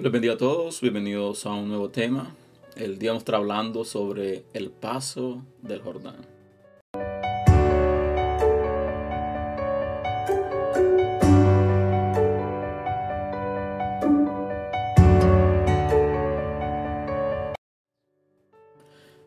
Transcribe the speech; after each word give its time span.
Dios 0.00 0.12
bendiga 0.12 0.34
a 0.34 0.36
todos, 0.36 0.80
bienvenidos 0.80 1.44
a 1.44 1.50
un 1.50 1.70
nuevo 1.70 1.90
tema. 1.90 2.32
El 2.76 3.00
día 3.00 3.10
vamos 3.10 3.22
a 3.22 3.24
estar 3.24 3.34
hablando 3.34 3.84
sobre 3.84 4.44
el 4.52 4.70
paso 4.70 5.44
del 5.60 5.82
Jordán. 5.82 6.24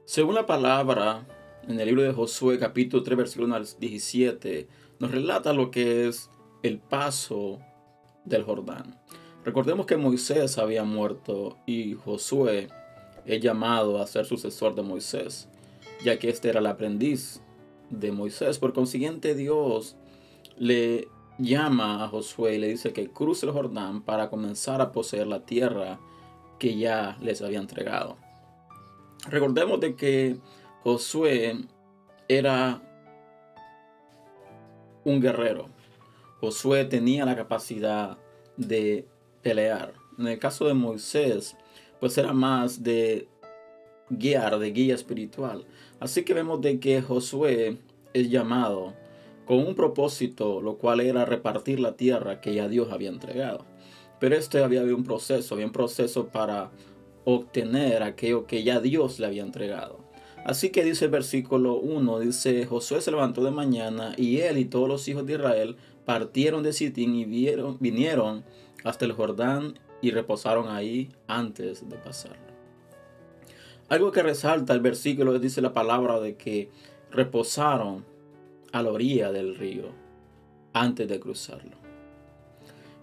Según 0.05 0.35
la 0.35 0.45
palabra 0.45 1.27
en 1.67 1.81
el 1.81 1.85
libro 1.85 2.03
de 2.03 2.13
Josué 2.13 2.57
capítulo 2.57 3.03
3 3.03 3.17
versículo 3.17 3.59
17, 3.59 4.69
nos 4.99 5.11
relata 5.11 5.51
lo 5.51 5.69
que 5.69 6.07
es 6.07 6.29
el 6.63 6.79
paso 6.79 7.59
del 8.23 8.43
Jordán. 8.43 8.97
Recordemos 9.43 9.87
que 9.87 9.97
Moisés 9.97 10.57
había 10.57 10.83
muerto 10.83 11.57
y 11.65 11.93
Josué 11.93 12.67
es 13.25 13.41
llamado 13.41 13.99
a 13.99 14.05
ser 14.05 14.25
sucesor 14.25 14.75
de 14.75 14.83
Moisés, 14.83 15.47
ya 16.03 16.19
que 16.19 16.29
este 16.29 16.49
era 16.49 16.59
el 16.59 16.67
aprendiz 16.67 17.41
de 17.89 18.11
Moisés. 18.11 18.59
Por 18.59 18.73
consiguiente, 18.73 19.33
Dios 19.33 19.95
le 20.57 21.07
llama 21.39 22.03
a 22.03 22.07
Josué 22.07 22.55
y 22.55 22.59
le 22.59 22.67
dice 22.67 22.93
que 22.93 23.09
cruce 23.09 23.47
el 23.47 23.51
Jordán 23.51 24.03
para 24.03 24.29
comenzar 24.29 24.79
a 24.79 24.91
poseer 24.91 25.25
la 25.25 25.43
tierra 25.43 25.99
que 26.59 26.77
ya 26.77 27.17
les 27.19 27.41
había 27.41 27.59
entregado. 27.59 28.17
Recordemos 29.27 29.79
de 29.79 29.95
que 29.95 30.37
Josué 30.83 31.65
era 32.27 32.81
un 35.03 35.19
guerrero. 35.19 35.69
Josué 36.39 36.85
tenía 36.85 37.25
la 37.25 37.35
capacidad 37.35 38.17
de 38.57 39.07
pelear. 39.41 39.93
En 40.17 40.27
el 40.27 40.39
caso 40.39 40.65
de 40.65 40.73
Moisés, 40.73 41.55
pues 41.99 42.17
era 42.17 42.33
más 42.33 42.83
de 42.83 43.27
guiar, 44.09 44.59
de 44.59 44.71
guía 44.71 44.95
espiritual. 44.95 45.65
Así 45.99 46.23
que 46.23 46.33
vemos 46.33 46.61
de 46.61 46.79
que 46.79 47.01
Josué 47.01 47.77
es 48.13 48.29
llamado 48.29 48.93
con 49.45 49.59
un 49.59 49.75
propósito, 49.75 50.61
lo 50.61 50.77
cual 50.77 51.01
era 51.01 51.25
repartir 51.25 51.79
la 51.79 51.95
tierra 51.95 52.41
que 52.41 52.53
ya 52.53 52.67
Dios 52.67 52.91
había 52.91 53.09
entregado. 53.09 53.65
Pero 54.19 54.35
este 54.35 54.63
había 54.63 54.83
un 54.83 55.03
proceso, 55.03 55.55
había 55.55 55.65
un 55.65 55.71
proceso 55.71 56.27
para 56.27 56.71
obtener 57.25 58.03
aquello 58.03 58.45
que 58.45 58.63
ya 58.63 58.79
Dios 58.79 59.19
le 59.19 59.27
había 59.27 59.43
entregado. 59.43 59.99
Así 60.43 60.69
que 60.69 60.83
dice 60.83 61.05
el 61.05 61.11
versículo 61.11 61.75
1, 61.75 62.19
dice, 62.19 62.65
Josué 62.65 63.01
se 63.01 63.11
levantó 63.11 63.43
de 63.43 63.51
mañana 63.51 64.13
y 64.17 64.39
él 64.39 64.57
y 64.57 64.65
todos 64.65 64.87
los 64.87 65.07
hijos 65.07 65.25
de 65.25 65.33
Israel 65.33 65.75
partieron 66.05 66.63
de 66.63 66.73
Sitín 66.73 67.15
y 67.15 67.25
vieron, 67.25 67.77
vinieron 67.79 68.43
hasta 68.83 69.05
el 69.05 69.13
Jordán 69.13 69.79
y 70.01 70.11
reposaron 70.11 70.67
ahí 70.69 71.11
antes 71.27 71.87
de 71.87 71.95
pasarlo. 71.97 72.51
Algo 73.89 74.11
que 74.11 74.23
resalta 74.23 74.73
el 74.73 74.79
versículo 74.79 75.37
dice 75.37 75.61
la 75.61 75.73
palabra 75.73 76.19
de 76.19 76.37
que 76.37 76.69
reposaron 77.11 78.05
a 78.71 78.81
la 78.81 78.91
orilla 78.91 79.31
del 79.31 79.55
río 79.55 79.89
antes 80.73 81.07
de 81.07 81.19
cruzarlo. 81.19 81.75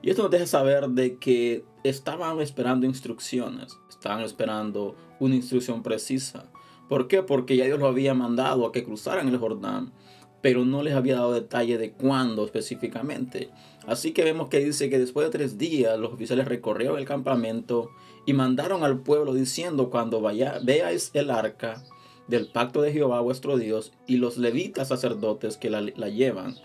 Y 0.00 0.10
esto 0.10 0.22
nos 0.22 0.30
deja 0.30 0.46
saber 0.46 0.88
de 0.88 1.18
que 1.18 1.64
estaban 1.84 2.40
esperando 2.40 2.86
instrucciones, 2.86 3.76
estaban 3.88 4.20
esperando 4.20 4.96
una 5.18 5.34
instrucción 5.34 5.82
precisa. 5.82 6.50
¿Por 6.88 7.06
qué? 7.06 7.22
Porque 7.22 7.56
ya 7.56 7.66
Dios 7.66 7.78
lo 7.78 7.86
había 7.86 8.14
mandado 8.14 8.66
a 8.66 8.72
que 8.72 8.84
cruzaran 8.84 9.28
el 9.28 9.36
Jordán 9.36 9.92
pero 10.40 10.64
no 10.64 10.82
les 10.82 10.94
había 10.94 11.16
dado 11.16 11.32
detalle 11.32 11.78
de 11.78 11.92
cuándo 11.92 12.44
específicamente. 12.44 13.50
Así 13.88 14.12
que 14.12 14.22
vemos 14.22 14.50
que 14.50 14.58
dice 14.58 14.90
que 14.90 14.98
después 14.98 15.26
de 15.26 15.38
tres 15.38 15.56
días 15.56 15.98
los 15.98 16.12
oficiales 16.12 16.46
recorrieron 16.46 16.98
el 16.98 17.06
campamento 17.06 17.90
y 18.26 18.34
mandaron 18.34 18.84
al 18.84 18.98
pueblo 18.98 19.32
diciendo 19.32 19.88
cuando 19.88 20.20
vaya, 20.20 20.60
veáis 20.62 21.10
el 21.14 21.30
arca 21.30 21.82
del 22.26 22.48
pacto 22.48 22.82
de 22.82 22.92
Jehová 22.92 23.22
vuestro 23.22 23.56
Dios 23.56 23.92
y 24.06 24.18
los 24.18 24.36
levitas 24.36 24.88
sacerdotes 24.88 25.56
que 25.56 25.70
la, 25.70 25.80
la 25.80 26.10
llevan, 26.10 26.56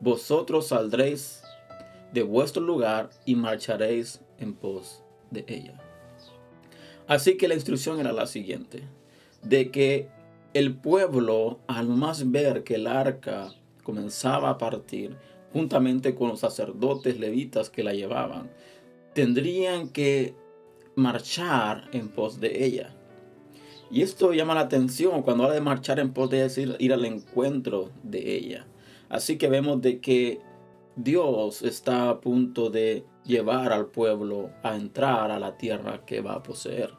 vosotros 0.00 0.68
saldréis 0.68 1.42
de 2.14 2.22
vuestro 2.22 2.62
lugar 2.62 3.10
y 3.26 3.34
marcharéis 3.34 4.22
en 4.38 4.54
pos 4.54 5.02
de 5.30 5.44
ella. 5.48 5.78
Así 7.06 7.36
que 7.36 7.48
la 7.48 7.54
instrucción 7.54 8.00
era 8.00 8.12
la 8.12 8.26
siguiente, 8.26 8.84
de 9.42 9.70
que 9.70 10.08
el 10.54 10.74
pueblo, 10.74 11.58
al 11.66 11.88
más 11.88 12.30
ver 12.30 12.64
que 12.64 12.76
el 12.76 12.86
arca 12.86 13.52
comenzaba 13.82 14.48
a 14.48 14.56
partir, 14.56 15.18
juntamente 15.52 16.14
con 16.14 16.28
los 16.28 16.40
sacerdotes 16.40 17.18
levitas 17.18 17.70
que 17.70 17.82
la 17.82 17.94
llevaban, 17.94 18.50
tendrían 19.14 19.88
que 19.88 20.34
marchar 20.94 21.88
en 21.92 22.08
pos 22.08 22.40
de 22.40 22.64
ella. 22.64 22.94
Y 23.90 24.02
esto 24.02 24.32
llama 24.32 24.54
la 24.54 24.60
atención 24.60 25.22
cuando 25.22 25.44
habla 25.44 25.54
de 25.54 25.60
marchar 25.60 25.98
en 26.00 26.12
pos 26.12 26.30
de 26.30 26.38
ella, 26.38 26.44
decir 26.44 26.76
ir 26.78 26.92
al 26.92 27.04
encuentro 27.04 27.90
de 28.02 28.36
ella. 28.36 28.66
Así 29.08 29.36
que 29.36 29.48
vemos 29.48 29.82
de 29.82 30.00
que 30.00 30.40
Dios 30.96 31.62
está 31.62 32.08
a 32.08 32.20
punto 32.20 32.70
de 32.70 33.04
llevar 33.24 33.72
al 33.72 33.86
pueblo 33.86 34.50
a 34.62 34.76
entrar 34.76 35.30
a 35.30 35.38
la 35.38 35.56
tierra 35.56 36.04
que 36.06 36.20
va 36.20 36.34
a 36.34 36.42
poseer. 36.42 36.94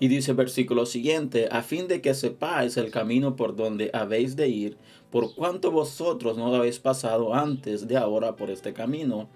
Y 0.00 0.06
dice 0.06 0.30
el 0.30 0.36
versículo 0.36 0.86
siguiente, 0.86 1.48
a 1.50 1.62
fin 1.62 1.88
de 1.88 2.00
que 2.00 2.14
sepáis 2.14 2.76
el 2.76 2.92
camino 2.92 3.34
por 3.34 3.56
donde 3.56 3.90
habéis 3.92 4.36
de 4.36 4.48
ir, 4.48 4.78
por 5.10 5.34
cuanto 5.34 5.70
vosotros 5.70 6.36
no 6.36 6.54
habéis 6.54 6.78
pasado 6.78 7.34
antes 7.34 7.88
de 7.88 7.96
ahora 7.96 8.36
por 8.36 8.50
este 8.50 8.72
camino, 8.72 9.28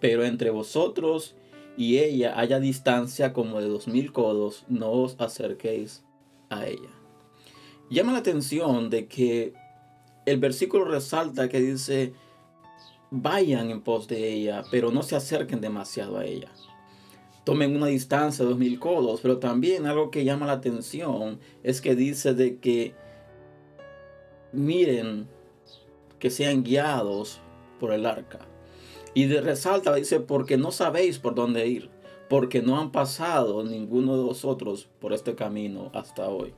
pero 0.00 0.24
entre 0.24 0.50
vosotros 0.50 1.34
y 1.76 1.98
ella 1.98 2.38
haya 2.38 2.60
distancia 2.60 3.32
como 3.32 3.60
de 3.60 3.68
dos 3.68 3.88
mil 3.88 4.12
codos, 4.12 4.64
no 4.68 4.90
os 4.92 5.16
acerquéis 5.18 6.04
a 6.50 6.66
ella. 6.66 6.90
Llama 7.90 8.12
la 8.12 8.18
atención 8.18 8.90
de 8.90 9.06
que 9.06 9.54
el 10.26 10.38
versículo 10.38 10.84
resalta 10.84 11.48
que 11.48 11.60
dice, 11.60 12.12
vayan 13.10 13.70
en 13.70 13.80
pos 13.80 14.08
de 14.08 14.32
ella, 14.32 14.64
pero 14.70 14.90
no 14.90 15.02
se 15.02 15.16
acerquen 15.16 15.60
demasiado 15.60 16.18
a 16.18 16.24
ella 16.24 16.50
tomen 17.44 17.76
una 17.76 17.86
distancia 17.86 18.44
de 18.44 18.50
dos 18.50 18.58
mil 18.58 18.78
codos, 18.80 19.20
pero 19.20 19.38
también 19.38 19.86
algo 19.86 20.10
que 20.10 20.24
llama 20.24 20.46
la 20.46 20.52
atención 20.52 21.38
es 21.62 21.80
que 21.80 21.94
dice 21.94 22.34
de 22.34 22.58
que 22.58 22.94
miren 24.54 25.28
que 26.18 26.30
sean 26.30 26.62
guiados 26.62 27.40
por 27.78 27.92
el 27.92 28.06
arca. 28.06 28.40
Y 29.14 29.26
de 29.26 29.40
resalta, 29.40 29.94
dice, 29.94 30.20
porque 30.20 30.56
no 30.56 30.72
sabéis 30.72 31.18
por 31.18 31.34
dónde 31.34 31.68
ir, 31.68 31.90
porque 32.28 32.62
no 32.62 32.80
han 32.80 32.90
pasado 32.90 33.62
ninguno 33.62 34.16
de 34.16 34.24
vosotros 34.24 34.88
por 35.00 35.12
este 35.12 35.34
camino 35.34 35.90
hasta 35.94 36.28
hoy. 36.28 36.54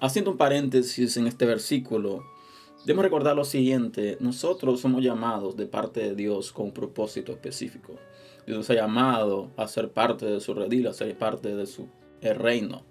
Haciendo 0.00 0.30
un 0.30 0.38
paréntesis 0.38 1.16
en 1.18 1.26
este 1.26 1.44
versículo, 1.44 2.24
debemos 2.86 3.04
recordar 3.04 3.36
lo 3.36 3.44
siguiente, 3.44 4.16
nosotros 4.20 4.80
somos 4.80 5.02
llamados 5.02 5.56
de 5.56 5.66
parte 5.66 6.00
de 6.00 6.14
Dios 6.14 6.52
con 6.52 6.66
un 6.66 6.72
propósito 6.72 7.32
específico. 7.32 7.94
Dios 8.46 8.56
nos 8.56 8.70
ha 8.70 8.74
llamado 8.74 9.50
a 9.58 9.68
ser 9.68 9.90
parte 9.90 10.24
de 10.24 10.40
su 10.40 10.54
redil, 10.54 10.86
a 10.86 10.94
ser 10.94 11.18
parte 11.18 11.54
de 11.54 11.66
su 11.66 11.88
reino, 12.22 12.82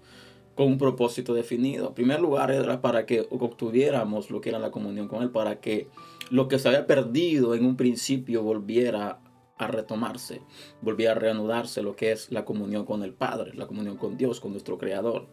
con 0.60 0.72
un 0.72 0.76
propósito 0.76 1.32
definido. 1.32 1.88
En 1.88 1.94
primer 1.94 2.20
lugar 2.20 2.50
era 2.50 2.82
para 2.82 3.06
que 3.06 3.26
obtuviéramos 3.30 4.30
lo 4.30 4.42
que 4.42 4.50
era 4.50 4.58
la 4.58 4.70
comunión 4.70 5.08
con 5.08 5.22
Él, 5.22 5.30
para 5.30 5.58
que 5.58 5.88
lo 6.28 6.48
que 6.48 6.58
se 6.58 6.68
había 6.68 6.86
perdido 6.86 7.54
en 7.54 7.64
un 7.64 7.78
principio 7.78 8.42
volviera 8.42 9.20
a 9.56 9.66
retomarse, 9.68 10.42
volviera 10.82 11.12
a 11.12 11.14
reanudarse 11.14 11.80
lo 11.80 11.96
que 11.96 12.12
es 12.12 12.30
la 12.30 12.44
comunión 12.44 12.84
con 12.84 13.02
el 13.02 13.14
Padre, 13.14 13.54
la 13.54 13.66
comunión 13.66 13.96
con 13.96 14.18
Dios, 14.18 14.38
con 14.38 14.50
nuestro 14.50 14.76
Creador. 14.76 15.28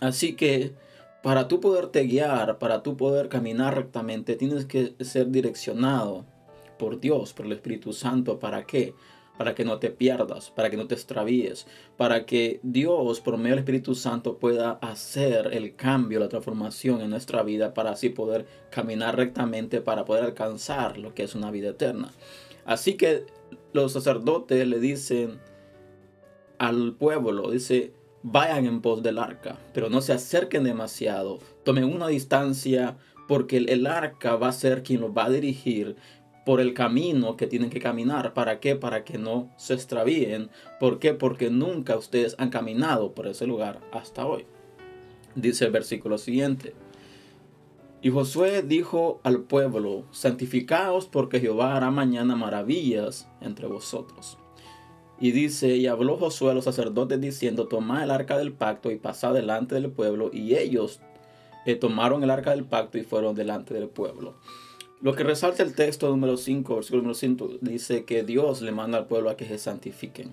Así 0.00 0.34
que 0.34 0.72
para 1.22 1.46
tú 1.46 1.60
poderte 1.60 2.04
guiar, 2.04 2.58
para 2.58 2.82
tú 2.82 2.96
poder 2.96 3.28
caminar 3.28 3.76
rectamente, 3.76 4.34
tienes 4.34 4.64
que 4.64 4.94
ser 5.00 5.30
direccionado 5.30 6.24
por 6.78 7.00
Dios, 7.00 7.34
por 7.34 7.44
el 7.44 7.52
Espíritu 7.52 7.92
Santo. 7.92 8.38
¿Para 8.38 8.64
qué? 8.64 8.94
Para 9.40 9.54
que 9.54 9.64
no 9.64 9.78
te 9.78 9.88
pierdas, 9.88 10.50
para 10.50 10.68
que 10.68 10.76
no 10.76 10.86
te 10.86 10.94
extravíes, 10.94 11.66
para 11.96 12.26
que 12.26 12.60
Dios, 12.62 13.20
por 13.20 13.38
medio 13.38 13.52
del 13.52 13.60
Espíritu 13.60 13.94
Santo, 13.94 14.36
pueda 14.36 14.72
hacer 14.82 15.48
el 15.54 15.76
cambio, 15.76 16.20
la 16.20 16.28
transformación 16.28 17.00
en 17.00 17.08
nuestra 17.08 17.42
vida, 17.42 17.72
para 17.72 17.92
así 17.92 18.10
poder 18.10 18.44
caminar 18.70 19.16
rectamente, 19.16 19.80
para 19.80 20.04
poder 20.04 20.24
alcanzar 20.24 20.98
lo 20.98 21.14
que 21.14 21.22
es 21.22 21.34
una 21.34 21.50
vida 21.50 21.70
eterna. 21.70 22.10
Así 22.66 22.98
que 22.98 23.24
los 23.72 23.94
sacerdotes 23.94 24.68
le 24.68 24.78
dicen 24.78 25.40
al 26.58 26.94
pueblo, 26.96 27.50
dice, 27.50 27.94
vayan 28.22 28.66
en 28.66 28.82
pos 28.82 29.02
del 29.02 29.16
arca, 29.16 29.56
pero 29.72 29.88
no 29.88 30.02
se 30.02 30.12
acerquen 30.12 30.64
demasiado, 30.64 31.38
tomen 31.64 31.84
una 31.84 32.08
distancia 32.08 32.98
porque 33.30 33.58
el, 33.58 33.86
arca 33.86 34.34
va 34.34 34.48
a 34.48 34.52
ser 34.52 34.82
quien 34.82 35.00
los 35.00 35.12
va 35.12 35.26
a 35.26 35.30
dirigir 35.30 35.94
por 36.44 36.60
el 36.60 36.74
camino 36.74 37.36
que 37.36 37.46
tienen 37.46 37.70
que 37.70 37.80
caminar. 37.80 38.34
¿Para 38.34 38.60
qué? 38.60 38.76
Para 38.76 39.04
que 39.04 39.18
no 39.18 39.50
se 39.56 39.74
extravíen. 39.74 40.50
¿Por 40.78 40.98
qué? 40.98 41.14
Porque 41.14 41.50
nunca 41.50 41.96
ustedes 41.96 42.34
han 42.38 42.50
caminado 42.50 43.12
por 43.12 43.26
ese 43.26 43.46
lugar 43.46 43.80
hasta 43.92 44.26
hoy. 44.26 44.46
Dice 45.34 45.66
el 45.66 45.70
versículo 45.70 46.18
siguiente. 46.18 46.74
Y 48.02 48.08
Josué 48.08 48.62
dijo 48.62 49.20
al 49.24 49.42
pueblo, 49.42 50.04
santificaos 50.10 51.06
porque 51.06 51.38
Jehová 51.38 51.76
hará 51.76 51.90
mañana 51.90 52.34
maravillas 52.34 53.28
entre 53.42 53.66
vosotros. 53.66 54.38
Y 55.20 55.32
dice, 55.32 55.76
y 55.76 55.86
habló 55.86 56.16
Josué 56.16 56.52
a 56.52 56.54
los 56.54 56.64
sacerdotes 56.64 57.20
diciendo, 57.20 57.68
tomad 57.68 58.04
el 58.04 58.10
arca 58.10 58.38
del 58.38 58.52
pacto 58.52 58.90
y 58.90 58.96
pasad 58.96 59.34
delante 59.34 59.74
del 59.74 59.90
pueblo. 59.90 60.30
Y 60.32 60.54
ellos 60.54 61.00
eh, 61.66 61.76
tomaron 61.76 62.24
el 62.24 62.30
arca 62.30 62.52
del 62.52 62.64
pacto 62.64 62.96
y 62.96 63.02
fueron 63.02 63.34
delante 63.34 63.74
del 63.74 63.88
pueblo. 63.88 64.36
Lo 65.02 65.14
que 65.14 65.24
resalta 65.24 65.62
el 65.62 65.74
texto 65.74 66.08
número 66.08 66.36
5, 66.36 66.74
versículo 66.74 67.02
número 67.02 67.14
5, 67.14 67.58
dice 67.60 68.04
que 68.04 68.22
Dios 68.22 68.60
le 68.60 68.72
manda 68.72 68.98
al 68.98 69.06
pueblo 69.06 69.30
a 69.30 69.36
que 69.36 69.46
se 69.46 69.58
santifiquen. 69.58 70.30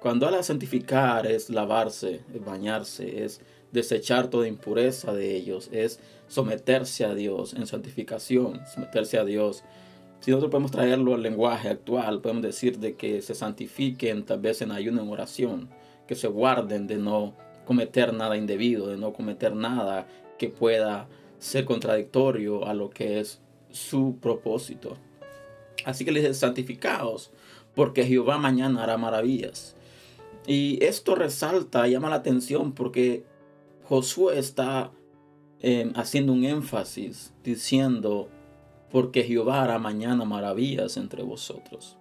Cuando 0.00 0.26
habla 0.26 0.38
de 0.38 0.44
santificar 0.44 1.26
es 1.26 1.50
lavarse, 1.50 2.20
es 2.32 2.44
bañarse, 2.44 3.24
es 3.24 3.40
desechar 3.72 4.28
toda 4.28 4.46
impureza 4.46 5.12
de 5.12 5.34
ellos, 5.34 5.68
es 5.72 5.98
someterse 6.28 7.04
a 7.04 7.14
Dios 7.14 7.54
en 7.54 7.66
santificación, 7.66 8.60
someterse 8.72 9.18
a 9.18 9.24
Dios 9.24 9.64
si 10.24 10.30
nosotros 10.30 10.52
podemos 10.52 10.70
traerlo 10.70 11.12
al 11.12 11.22
lenguaje 11.22 11.68
actual, 11.68 12.22
podemos 12.22 12.42
decir 12.42 12.78
de 12.78 12.94
que 12.94 13.20
se 13.20 13.34
santifiquen 13.34 14.24
tal 14.24 14.40
vez 14.40 14.62
en 14.62 14.72
ayuno, 14.72 15.02
en 15.02 15.10
oración, 15.10 15.68
que 16.08 16.14
se 16.14 16.28
guarden 16.28 16.86
de 16.86 16.96
no 16.96 17.34
cometer 17.66 18.14
nada 18.14 18.34
indebido, 18.34 18.86
de 18.86 18.96
no 18.96 19.12
cometer 19.12 19.54
nada 19.54 20.06
que 20.38 20.48
pueda 20.48 21.08
ser 21.44 21.66
contradictorio 21.66 22.66
a 22.66 22.72
lo 22.72 22.88
que 22.88 23.20
es 23.20 23.42
su 23.70 24.16
propósito. 24.18 24.96
Así 25.84 26.04
que 26.06 26.10
les 26.10 26.22
dice, 26.22 26.32
santificaos, 26.32 27.30
porque 27.74 28.06
Jehová 28.06 28.38
mañana 28.38 28.82
hará 28.82 28.96
maravillas. 28.96 29.76
Y 30.46 30.82
esto 30.82 31.14
resalta, 31.14 31.86
llama 31.86 32.08
la 32.08 32.16
atención, 32.16 32.72
porque 32.72 33.24
Josué 33.84 34.38
está 34.38 34.90
eh, 35.60 35.92
haciendo 35.96 36.32
un 36.32 36.44
énfasis 36.44 37.34
diciendo 37.42 38.30
porque 38.90 39.22
Jehová 39.24 39.62
hará 39.62 39.78
mañana 39.78 40.24
maravillas 40.24 40.96
entre 40.96 41.22
vosotros. 41.22 41.98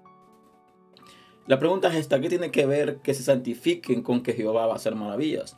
La 1.47 1.59
pregunta 1.59 1.89
es 1.89 1.95
esta, 1.95 2.21
¿qué 2.21 2.29
tiene 2.29 2.49
que 2.49 2.65
ver 2.65 2.99
que 3.01 3.13
se 3.13 3.23
santifiquen 3.23 4.03
con 4.03 4.23
que 4.23 4.33
Jehová 4.33 4.67
va 4.67 4.73
a 4.73 4.77
hacer 4.77 4.95
maravillas? 4.95 5.57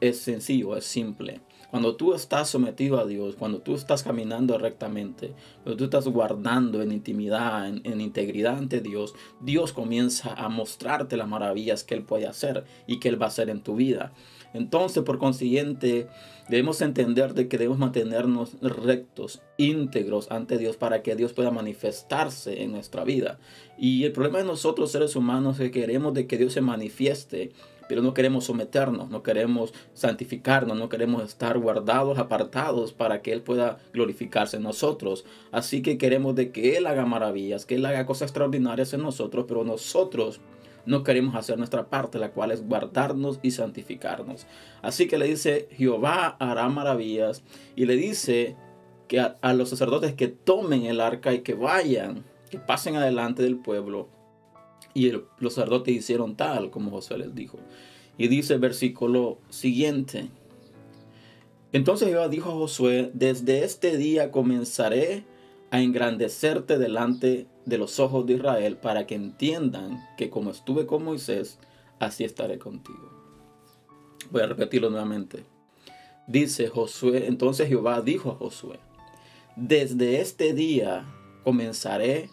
Es 0.00 0.18
sencillo, 0.18 0.76
es 0.76 0.86
simple. 0.86 1.42
Cuando 1.72 1.96
tú 1.96 2.12
estás 2.12 2.50
sometido 2.50 3.00
a 3.00 3.06
Dios, 3.06 3.34
cuando 3.34 3.62
tú 3.62 3.74
estás 3.74 4.02
caminando 4.02 4.58
rectamente, 4.58 5.32
cuando 5.62 5.78
tú 5.78 5.84
estás 5.84 6.06
guardando 6.06 6.82
en 6.82 6.92
intimidad, 6.92 7.66
en, 7.66 7.98
integridad 8.02 8.58
ante 8.58 8.82
Dios, 8.82 9.14
Dios 9.40 9.72
comienza 9.72 10.34
a 10.34 10.50
mostrarte 10.50 11.16
las 11.16 11.28
maravillas 11.28 11.82
que 11.82 11.94
Él 11.94 12.02
puede 12.02 12.26
hacer 12.26 12.64
y 12.86 13.00
que 13.00 13.08
Él 13.08 13.18
va 13.18 13.24
a 13.24 13.28
hacer 13.28 13.48
en 13.48 13.62
tu 13.62 13.74
vida. 13.74 14.12
Entonces, 14.52 15.02
por 15.02 15.16
consiguiente, 15.16 16.08
debemos 16.50 16.82
entender 16.82 17.32
de 17.32 17.48
que 17.48 17.56
debemos 17.56 17.78
mantenernos 17.78 18.60
rectos, 18.60 19.40
íntegros 19.56 20.30
ante 20.30 20.58
Dios 20.58 20.76
para 20.76 21.02
que 21.02 21.16
Dios 21.16 21.32
pueda 21.32 21.50
manifestarse 21.50 22.62
en 22.62 22.72
nuestra 22.72 23.02
vida. 23.04 23.38
Y 23.78 24.04
el 24.04 24.12
problema 24.12 24.40
de 24.40 24.44
nosotros 24.44 24.92
seres 24.92 25.16
humanos 25.16 25.58
es 25.58 25.70
que 25.70 25.80
queremos 25.80 26.12
de 26.12 26.26
que 26.26 26.36
Dios 26.36 26.52
se 26.52 26.60
manifieste, 26.60 27.52
pero 27.88 28.02
no 28.02 28.14
queremos 28.14 28.44
someternos, 28.44 29.10
no 29.10 29.22
queremos 29.22 29.72
santificarnos, 29.92 30.76
no 30.76 30.88
queremos 30.88 31.22
estar 31.24 31.58
guardados, 31.58 32.18
apartados 32.18 32.92
para 32.92 33.22
que 33.22 33.32
Él 33.32 33.42
pueda 33.42 33.78
glorificarse 33.92 34.56
en 34.56 34.62
nosotros. 34.62 35.24
Así 35.50 35.82
que 35.82 35.98
queremos 35.98 36.34
de 36.34 36.50
que 36.52 36.76
Él 36.76 36.86
haga 36.86 37.06
maravillas, 37.06 37.66
que 37.66 37.76
Él 37.76 37.86
haga 37.86 38.06
cosas 38.06 38.28
extraordinarias 38.28 38.92
en 38.94 39.02
nosotros, 39.02 39.44
pero 39.48 39.64
nosotros 39.64 40.40
no 40.84 41.04
queremos 41.04 41.34
hacer 41.36 41.58
nuestra 41.58 41.88
parte, 41.88 42.18
la 42.18 42.32
cual 42.32 42.50
es 42.50 42.66
guardarnos 42.66 43.38
y 43.42 43.52
santificarnos. 43.52 44.46
Así 44.80 45.06
que 45.06 45.18
le 45.18 45.26
dice, 45.26 45.68
Jehová 45.72 46.36
hará 46.38 46.68
maravillas 46.68 47.42
y 47.76 47.86
le 47.86 47.96
dice 47.96 48.56
que 49.08 49.20
a, 49.20 49.52
los 49.52 49.68
sacerdotes 49.68 50.14
que 50.14 50.28
tomen 50.28 50.86
el 50.86 51.00
arca 51.00 51.32
y 51.32 51.40
que 51.40 51.54
vayan, 51.54 52.24
que 52.50 52.58
pasen 52.58 52.96
adelante 52.96 53.42
del 53.42 53.56
pueblo. 53.56 54.08
Y 54.94 55.12
los 55.38 55.54
sacerdotes 55.54 55.94
hicieron 55.94 56.36
tal 56.36 56.70
como 56.70 56.90
José 56.90 57.18
les 57.18 57.34
dijo. 57.34 57.58
Y 58.18 58.28
dice 58.28 58.54
el 58.54 58.60
versículo 58.60 59.38
siguiente. 59.48 60.28
Entonces 61.72 62.08
Jehová 62.08 62.28
dijo 62.28 62.50
a 62.50 62.54
Josué, 62.54 63.10
desde 63.14 63.64
este 63.64 63.96
día 63.96 64.30
comenzaré 64.30 65.24
a 65.70 65.80
engrandecerte 65.80 66.78
delante 66.78 67.46
de 67.64 67.78
los 67.78 67.98
ojos 67.98 68.26
de 68.26 68.34
Israel 68.34 68.76
para 68.76 69.06
que 69.06 69.14
entiendan 69.14 70.06
que 70.18 70.28
como 70.28 70.50
estuve 70.50 70.84
con 70.84 71.02
Moisés, 71.02 71.58
así 71.98 72.24
estaré 72.24 72.58
contigo. 72.58 73.10
Voy 74.30 74.42
a 74.42 74.46
repetirlo 74.46 74.90
nuevamente. 74.90 75.44
Dice 76.26 76.68
Josué, 76.68 77.26
entonces 77.26 77.68
Jehová 77.68 78.02
dijo 78.02 78.32
a 78.32 78.34
Josué, 78.34 78.78
desde 79.56 80.20
este 80.20 80.52
día 80.52 81.06
comenzaré 81.42 82.28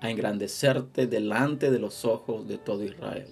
a 0.00 0.10
engrandecerte 0.10 1.06
delante 1.06 1.70
de 1.70 1.78
los 1.78 2.04
ojos 2.04 2.46
de 2.46 2.58
todo 2.58 2.84
Israel. 2.84 3.28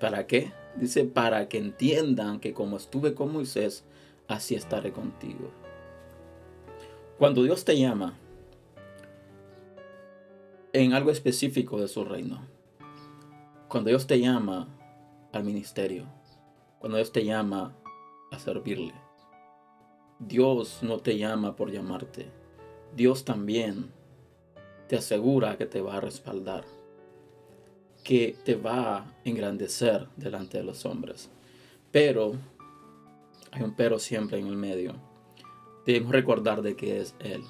¿Para 0.00 0.26
qué? 0.26 0.52
Dice, 0.76 1.04
para 1.04 1.48
que 1.48 1.58
entiendan 1.58 2.40
que 2.40 2.52
como 2.52 2.76
estuve 2.76 3.14
con 3.14 3.32
Moisés, 3.32 3.84
así 4.28 4.54
estaré 4.54 4.92
contigo. 4.92 5.50
Cuando 7.18 7.42
Dios 7.42 7.64
te 7.64 7.78
llama, 7.78 8.18
en 10.72 10.92
algo 10.92 11.10
específico 11.10 11.80
de 11.80 11.88
su 11.88 12.04
reino. 12.04 12.46
Cuando 13.68 13.88
Dios 13.88 14.06
te 14.06 14.20
llama 14.20 14.68
al 15.32 15.44
ministerio, 15.44 16.06
cuando 16.78 16.96
Dios 16.96 17.12
te 17.12 17.24
llama 17.24 17.76
a 18.30 18.38
servirle, 18.38 18.94
Dios 20.18 20.80
no 20.82 20.98
te 20.98 21.18
llama 21.18 21.56
por 21.56 21.70
llamarte. 21.70 22.30
Dios 22.94 23.24
también 23.24 23.92
te 24.90 24.96
asegura 24.96 25.56
que 25.56 25.66
te 25.66 25.80
va 25.80 25.98
a 25.98 26.00
respaldar, 26.00 26.64
que 28.02 28.36
te 28.44 28.56
va 28.56 28.96
a 28.96 29.14
engrandecer 29.24 30.08
delante 30.16 30.58
de 30.58 30.64
los 30.64 30.84
hombres. 30.84 31.30
Pero, 31.92 32.32
hay 33.52 33.62
un 33.62 33.76
pero 33.76 34.00
siempre 34.00 34.40
en 34.40 34.48
el 34.48 34.56
medio. 34.56 34.96
Debemos 35.86 36.10
recordar 36.10 36.60
de 36.62 36.74
que 36.74 37.00
es 37.00 37.14
Él 37.20 37.44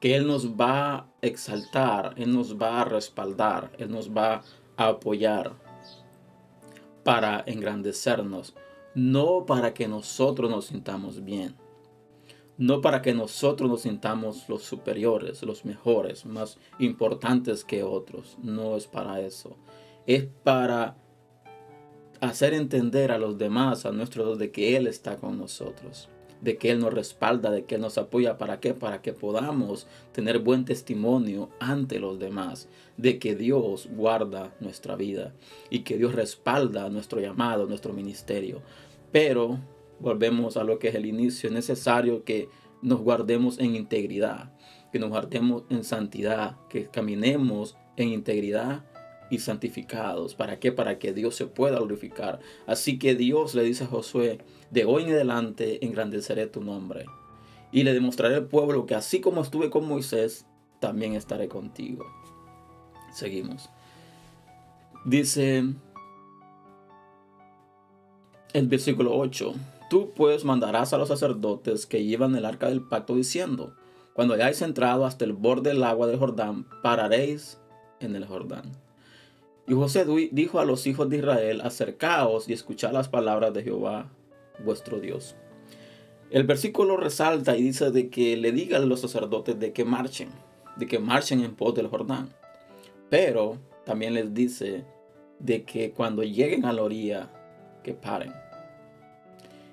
que 0.00 0.16
Él 0.16 0.26
nos 0.26 0.52
va 0.52 0.94
a 0.94 1.06
exaltar, 1.20 2.14
Él 2.16 2.32
nos 2.32 2.56
va 2.56 2.80
a 2.80 2.84
respaldar, 2.86 3.70
Él 3.76 3.90
nos 3.90 4.10
va 4.10 4.42
a 4.78 4.88
apoyar 4.88 5.52
para 7.04 7.42
engrandecernos, 7.46 8.54
no 8.94 9.44
para 9.44 9.74
que 9.74 9.86
nosotros 9.86 10.50
nos 10.50 10.66
sintamos 10.66 11.22
bien, 11.22 11.56
no 12.58 12.80
para 12.80 13.02
que 13.02 13.14
nosotros 13.14 13.70
nos 13.70 13.82
sintamos 13.82 14.48
los 14.48 14.62
superiores, 14.62 15.42
los 15.42 15.64
mejores, 15.64 16.24
más 16.26 16.58
importantes 16.78 17.64
que 17.64 17.82
otros, 17.82 18.36
no 18.42 18.76
es 18.76 18.86
para 18.86 19.20
eso, 19.20 19.56
es 20.06 20.26
para 20.44 20.96
hacer 22.20 22.54
entender 22.54 23.12
a 23.12 23.18
los 23.18 23.38
demás, 23.38 23.86
a 23.86 23.92
nuestros 23.92 24.38
de 24.38 24.50
que 24.50 24.76
Él 24.76 24.86
está 24.86 25.18
con 25.18 25.38
nosotros 25.38 26.08
de 26.40 26.58
que 26.58 26.70
Él 26.70 26.80
nos 26.80 26.92
respalda, 26.92 27.50
de 27.50 27.64
que 27.64 27.76
Él 27.76 27.80
nos 27.80 27.98
apoya. 27.98 28.38
¿Para 28.38 28.60
qué? 28.60 28.74
Para 28.74 29.02
que 29.02 29.12
podamos 29.12 29.86
tener 30.12 30.38
buen 30.38 30.64
testimonio 30.64 31.50
ante 31.60 31.98
los 31.98 32.18
demás 32.18 32.68
de 32.96 33.18
que 33.18 33.34
Dios 33.34 33.88
guarda 33.90 34.54
nuestra 34.60 34.96
vida 34.96 35.34
y 35.70 35.80
que 35.80 35.96
Dios 35.96 36.14
respalda 36.14 36.88
nuestro 36.88 37.20
llamado, 37.20 37.66
nuestro 37.66 37.92
ministerio. 37.92 38.62
Pero 39.12 39.58
volvemos 40.00 40.56
a 40.56 40.64
lo 40.64 40.78
que 40.78 40.88
es 40.88 40.94
el 40.94 41.06
inicio. 41.06 41.48
Es 41.48 41.54
necesario 41.54 42.24
que 42.24 42.48
nos 42.82 43.00
guardemos 43.00 43.58
en 43.58 43.74
integridad, 43.74 44.52
que 44.92 44.98
nos 44.98 45.10
guardemos 45.10 45.64
en 45.70 45.84
santidad, 45.84 46.56
que 46.68 46.86
caminemos 46.86 47.76
en 47.96 48.10
integridad 48.10 48.84
y 49.30 49.38
santificados. 49.38 50.34
¿Para 50.34 50.58
qué? 50.58 50.72
Para 50.72 50.98
que 50.98 51.12
Dios 51.12 51.34
se 51.34 51.46
pueda 51.46 51.78
glorificar. 51.78 52.40
Así 52.66 52.98
que 52.98 53.14
Dios 53.14 53.54
le 53.54 53.64
dice 53.64 53.84
a 53.84 53.88
Josué, 53.88 54.38
de 54.70 54.84
hoy 54.84 55.04
en 55.04 55.12
adelante 55.12 55.84
engrandeceré 55.84 56.46
tu 56.46 56.62
nombre. 56.62 57.06
Y 57.72 57.82
le 57.82 57.92
demostraré 57.92 58.36
al 58.36 58.46
pueblo 58.46 58.86
que 58.86 58.94
así 58.94 59.20
como 59.20 59.42
estuve 59.42 59.70
con 59.70 59.88
Moisés, 59.88 60.46
también 60.80 61.14
estaré 61.14 61.48
contigo. 61.48 62.06
Seguimos. 63.12 63.70
Dice 65.04 65.64
el 68.52 68.68
versículo 68.68 69.16
8. 69.16 69.54
Tú 69.88 70.12
pues 70.14 70.44
mandarás 70.44 70.92
a 70.92 70.98
los 70.98 71.08
sacerdotes 71.08 71.86
que 71.86 72.04
llevan 72.04 72.34
el 72.34 72.44
arca 72.44 72.68
del 72.68 72.82
pacto 72.82 73.14
diciendo, 73.14 73.74
cuando 74.14 74.34
hayáis 74.34 74.62
entrado 74.62 75.04
hasta 75.04 75.24
el 75.24 75.32
borde 75.32 75.70
del 75.70 75.84
agua 75.84 76.06
del 76.06 76.18
Jordán, 76.18 76.66
pararéis 76.82 77.60
en 78.00 78.16
el 78.16 78.24
Jordán 78.26 78.86
y 79.68 79.74
José 79.74 80.06
dijo 80.30 80.60
a 80.60 80.64
los 80.64 80.86
hijos 80.86 81.08
de 81.08 81.18
Israel, 81.18 81.60
acercaos 81.62 82.48
y 82.48 82.52
escuchad 82.52 82.92
las 82.92 83.08
palabras 83.08 83.52
de 83.52 83.64
Jehová 83.64 84.12
vuestro 84.64 85.00
Dios. 85.00 85.34
El 86.30 86.44
versículo 86.44 86.96
resalta 86.96 87.56
y 87.56 87.62
dice 87.62 87.90
de 87.90 88.08
que 88.08 88.36
le 88.36 88.52
digan 88.52 88.82
a 88.82 88.86
los 88.86 89.00
sacerdotes 89.00 89.58
de 89.58 89.72
que 89.72 89.84
marchen, 89.84 90.28
de 90.76 90.86
que 90.86 90.98
marchen 90.98 91.40
en 91.42 91.54
pos 91.54 91.74
del 91.74 91.88
Jordán. 91.88 92.32
Pero 93.10 93.58
también 93.84 94.14
les 94.14 94.34
dice 94.34 94.84
de 95.40 95.64
que 95.64 95.90
cuando 95.90 96.22
lleguen 96.22 96.64
a 96.64 96.72
la 96.72 96.82
orilla, 96.82 97.30
que 97.82 97.94
paren. 97.94 98.32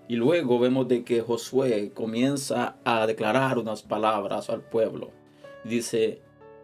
Y 0.07 0.15
luego 0.15 0.59
vemos 0.59 0.87
de 0.87 1.03
que 1.03 1.21
Josué 1.21 1.91
comienza 1.93 2.77
a 2.83 3.07
declarar 3.07 3.57
unas 3.57 3.81
palabras 3.81 4.49
al 4.49 4.61
pueblo. 4.61 5.11
Dice, 5.63 6.21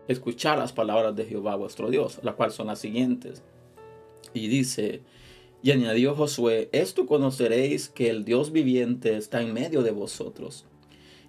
escuchar 0.08 0.58
las 0.58 0.74
palabras 0.74 1.16
de 1.16 1.26
Jehová 1.26 1.56
vuestro 1.56 1.90
Dios, 1.90 2.20
las 2.24 2.36
cuales 2.36 2.56
son 2.56 2.68
las 2.68 2.80
siguientes. 2.80 3.44
Y 4.34 4.48
dice, 4.48 5.02
y 5.62 5.72
añadió 5.72 6.16
Josué, 6.16 6.70
esto 6.72 7.06
conoceréis 7.06 7.90
que 7.90 8.10
el 8.10 8.26
Dios 8.26 8.52
viviente 8.52 9.16
está 9.16 9.42
en 9.42 9.54
medio 9.54 9.84
de 9.84 9.92
vosotros, 9.92 10.66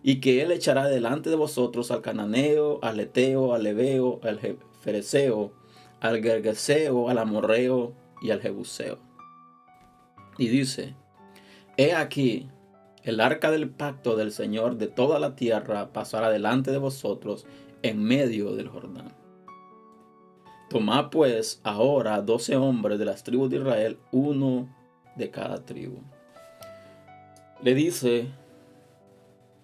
y 0.03 0.21
que 0.21 0.43
él 0.43 0.51
echará 0.51 0.89
delante 0.89 1.31
de 1.31 1.37
vosotros 1.37 1.91
al 1.91 2.01
cananeo, 2.01 2.79
al 2.83 3.01
eteo, 3.01 3.55
al 3.55 3.65
leveo, 3.65 4.21
al 4.23 4.41
fereceo, 4.81 5.53
al 6.01 6.23
gergeseo, 6.23 7.09
al 7.09 7.19
amorreo 7.19 7.93
y 8.23 8.31
al 8.31 8.41
jebuseo. 8.41 8.99
Y 10.39 10.49
dice, 10.49 10.95
he 11.81 11.95
aquí, 11.95 12.47
el 13.05 13.21
arca 13.21 13.51
del 13.51 13.71
pacto 13.71 14.15
del 14.15 14.33
Señor 14.33 14.77
de 14.77 14.87
toda 14.87 15.19
la 15.19 15.35
tierra 15.35 15.95
pasará 15.95 16.29
delante 16.29 16.71
de 16.71 16.77
vosotros 16.77 17.47
en 17.83 18.03
medio 18.03 18.55
del 18.55 18.69
Jordán. 18.69 19.15
Tomad 20.69 21.09
pues 21.09 21.63
ahora 21.65 22.21
doce 22.21 22.55
hombres 22.57 22.99
de 22.99 23.07
las 23.07 23.25
tribus 23.25 23.49
de 23.49 23.57
Israel, 23.57 23.99
uno 24.13 24.69
de 25.17 25.31
cada 25.31 25.65
tribu. 25.65 26.03
Le 27.63 27.75
dice 27.75 28.29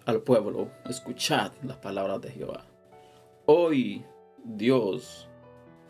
al 0.05 0.21
pueblo, 0.21 0.71
escuchad 0.89 1.51
las 1.61 1.77
palabras 1.77 2.19
de 2.21 2.31
Jehová. 2.31 2.65
Hoy 3.45 4.03
Dios 4.43 5.29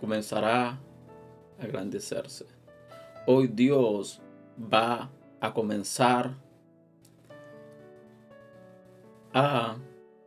comenzará 0.01 0.72
a 0.72 0.79
agrandecerse. 1.63 2.46
Hoy 3.25 3.48
Dios 3.48 4.22
va 4.62 5.10
a 5.39 5.53
comenzar 5.53 6.36
a 9.34 9.77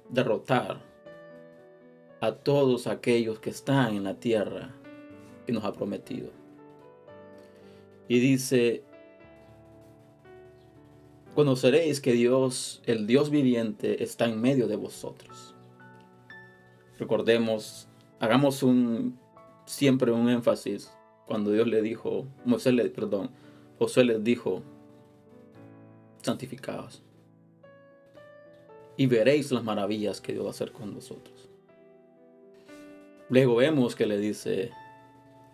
derrotar 0.09 0.81
a 2.21 2.33
todos 2.33 2.87
aquellos 2.87 3.39
que 3.41 3.51
están 3.51 3.95
en 3.95 4.05
la 4.05 4.15
tierra 4.15 4.75
que 5.47 5.53
nos 5.53 5.65
ha 5.65 5.73
prometido. 5.73 6.31
Y 8.09 8.21
dice, 8.21 8.85
conoceréis 11.35 12.01
que 12.01 12.13
Dios, 12.13 12.83
el 12.87 13.07
Dios 13.07 13.31
viviente, 13.31 14.03
está 14.03 14.27
en 14.27 14.41
medio 14.41 14.69
de 14.69 14.77
vosotros. 14.77 15.55
Recordemos, 16.99 17.89
hagamos 18.19 18.63
un 18.63 19.19
siempre 19.65 20.11
un 20.11 20.29
énfasis 20.29 20.93
cuando 21.27 21.53
Dios 21.53 21.67
le 21.69 21.81
dijo, 21.81 22.27
Moisés 22.45 22.75
le, 22.75 22.91
perdón, 22.91 23.31
José 23.79 24.05
les 24.05 24.23
dijo, 24.23 24.63
santificados 26.23 27.03
y 28.97 29.07
veréis 29.07 29.51
las 29.51 29.65
maravillas 29.65 30.21
que 30.21 30.33
Dios 30.33 30.45
va 30.45 30.49
a 30.49 30.53
hacer 30.53 30.73
con 30.73 30.95
vosotros. 30.95 31.49
Luego 33.29 33.57
vemos 33.57 33.95
que 33.95 34.07
le 34.07 34.19
dice, 34.19 34.73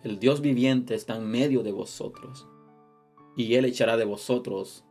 el 0.03 0.19
Dios 0.19 0.41
viviente 0.41 0.95
está 0.95 1.15
en 1.15 1.27
medio 1.29 1.63
de 1.63 1.71
vosotros 1.71 2.47
y 3.35 3.55
Él 3.55 3.65
echará 3.65 3.97
de 3.97 4.05
vosotros 4.05 4.83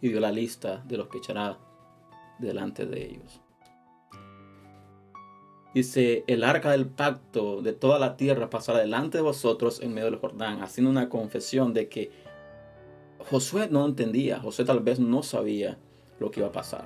y 0.00 0.08
dio 0.08 0.20
la 0.20 0.32
lista 0.32 0.82
de 0.86 0.96
los 0.96 1.08
que 1.08 1.18
echará 1.18 1.58
delante 2.38 2.84
de 2.84 3.06
ellos. 3.06 3.40
Dice, 5.72 6.24
el 6.26 6.44
arca 6.44 6.72
del 6.72 6.86
pacto 6.86 7.62
de 7.62 7.72
toda 7.72 7.98
la 7.98 8.18
tierra 8.18 8.50
pasará 8.50 8.80
delante 8.80 9.18
de 9.18 9.22
vosotros 9.22 9.80
en 9.80 9.94
medio 9.94 10.10
del 10.10 10.20
Jordán, 10.20 10.60
haciendo 10.60 10.90
una 10.90 11.08
confesión 11.08 11.72
de 11.72 11.88
que 11.88 12.10
Josué 13.32 13.66
no 13.70 13.86
entendía, 13.86 14.40
Josué 14.40 14.66
tal 14.66 14.80
vez 14.80 15.00
no 15.00 15.22
sabía 15.22 15.78
lo 16.20 16.30
que 16.30 16.40
iba 16.40 16.50
a 16.50 16.52
pasar. 16.52 16.84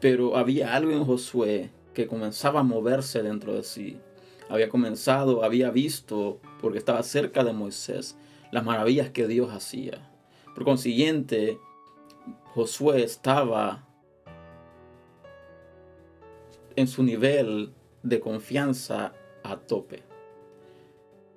Pero 0.00 0.34
había 0.34 0.74
algo 0.74 0.92
en 0.92 1.04
Josué 1.04 1.68
que 1.92 2.06
comenzaba 2.06 2.60
a 2.60 2.62
moverse 2.62 3.22
dentro 3.22 3.52
de 3.52 3.62
sí. 3.62 3.98
Había 4.48 4.70
comenzado, 4.70 5.44
había 5.44 5.70
visto, 5.70 6.40
porque 6.62 6.78
estaba 6.78 7.02
cerca 7.02 7.44
de 7.44 7.52
Moisés, 7.52 8.16
las 8.50 8.64
maravillas 8.64 9.10
que 9.10 9.26
Dios 9.26 9.52
hacía. 9.52 10.10
Por 10.54 10.64
consiguiente, 10.64 11.58
Josué 12.54 13.02
estaba 13.02 13.86
en 16.76 16.88
su 16.88 17.02
nivel 17.02 17.74
de 18.02 18.20
confianza 18.20 19.12
a 19.42 19.56
tope. 19.58 20.02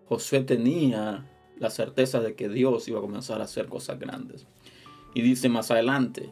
Josué 0.07 0.39
tenía 0.39 1.27
la 1.59 1.69
certeza 1.69 2.19
de 2.21 2.35
que 2.35 2.49
Dios 2.49 2.87
iba 2.87 2.99
a 2.99 3.01
comenzar 3.01 3.41
a 3.41 3.45
hacer 3.45 3.67
cosas 3.67 3.99
grandes. 3.99 4.45
Y 5.13 5.21
dice 5.21 5.49
más 5.49 5.71
adelante, 5.71 6.29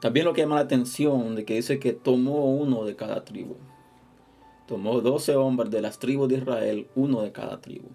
también 0.00 0.26
lo 0.26 0.32
que 0.32 0.42
llama 0.42 0.56
la 0.56 0.62
atención 0.62 1.34
de 1.34 1.44
que 1.44 1.54
dice 1.54 1.78
que 1.78 1.92
tomó 1.92 2.46
uno 2.46 2.84
de 2.84 2.94
cada 2.94 3.24
tribu. 3.24 3.56
Tomó 4.66 5.00
doce 5.00 5.34
hombres 5.34 5.70
de 5.70 5.80
las 5.80 5.98
tribus 5.98 6.28
de 6.28 6.36
Israel, 6.36 6.86
uno 6.94 7.22
de 7.22 7.32
cada 7.32 7.60
tribu. 7.60 7.88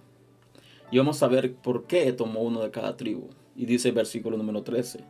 Y 0.92 0.98
vamos 0.98 1.24
a 1.24 1.28
ver 1.28 1.56
por 1.56 1.86
qué 1.86 2.12
tomó 2.12 2.42
uno 2.42 2.62
de 2.62 2.72
cada 2.72 2.98
tribu. 2.98 3.30
Y 3.56 3.66
dice 3.66 3.90
el 3.90 3.96
versículo 3.96 4.38
número 4.38 4.64
13. 4.64 5.04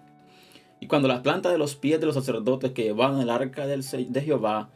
Y 0.79 0.87
cuando 0.87 1.07
las 1.07 1.21
plantas 1.21 1.51
de 1.51 1.57
los 1.57 1.75
pies 1.75 1.99
de 1.99 2.05
los 2.05 2.15
sacerdotes 2.15 2.71
que 2.71 2.83
llevaban 2.83 3.21
el 3.21 3.29
arca 3.29 3.65
de 3.65 4.21
Jehová, 4.21 4.69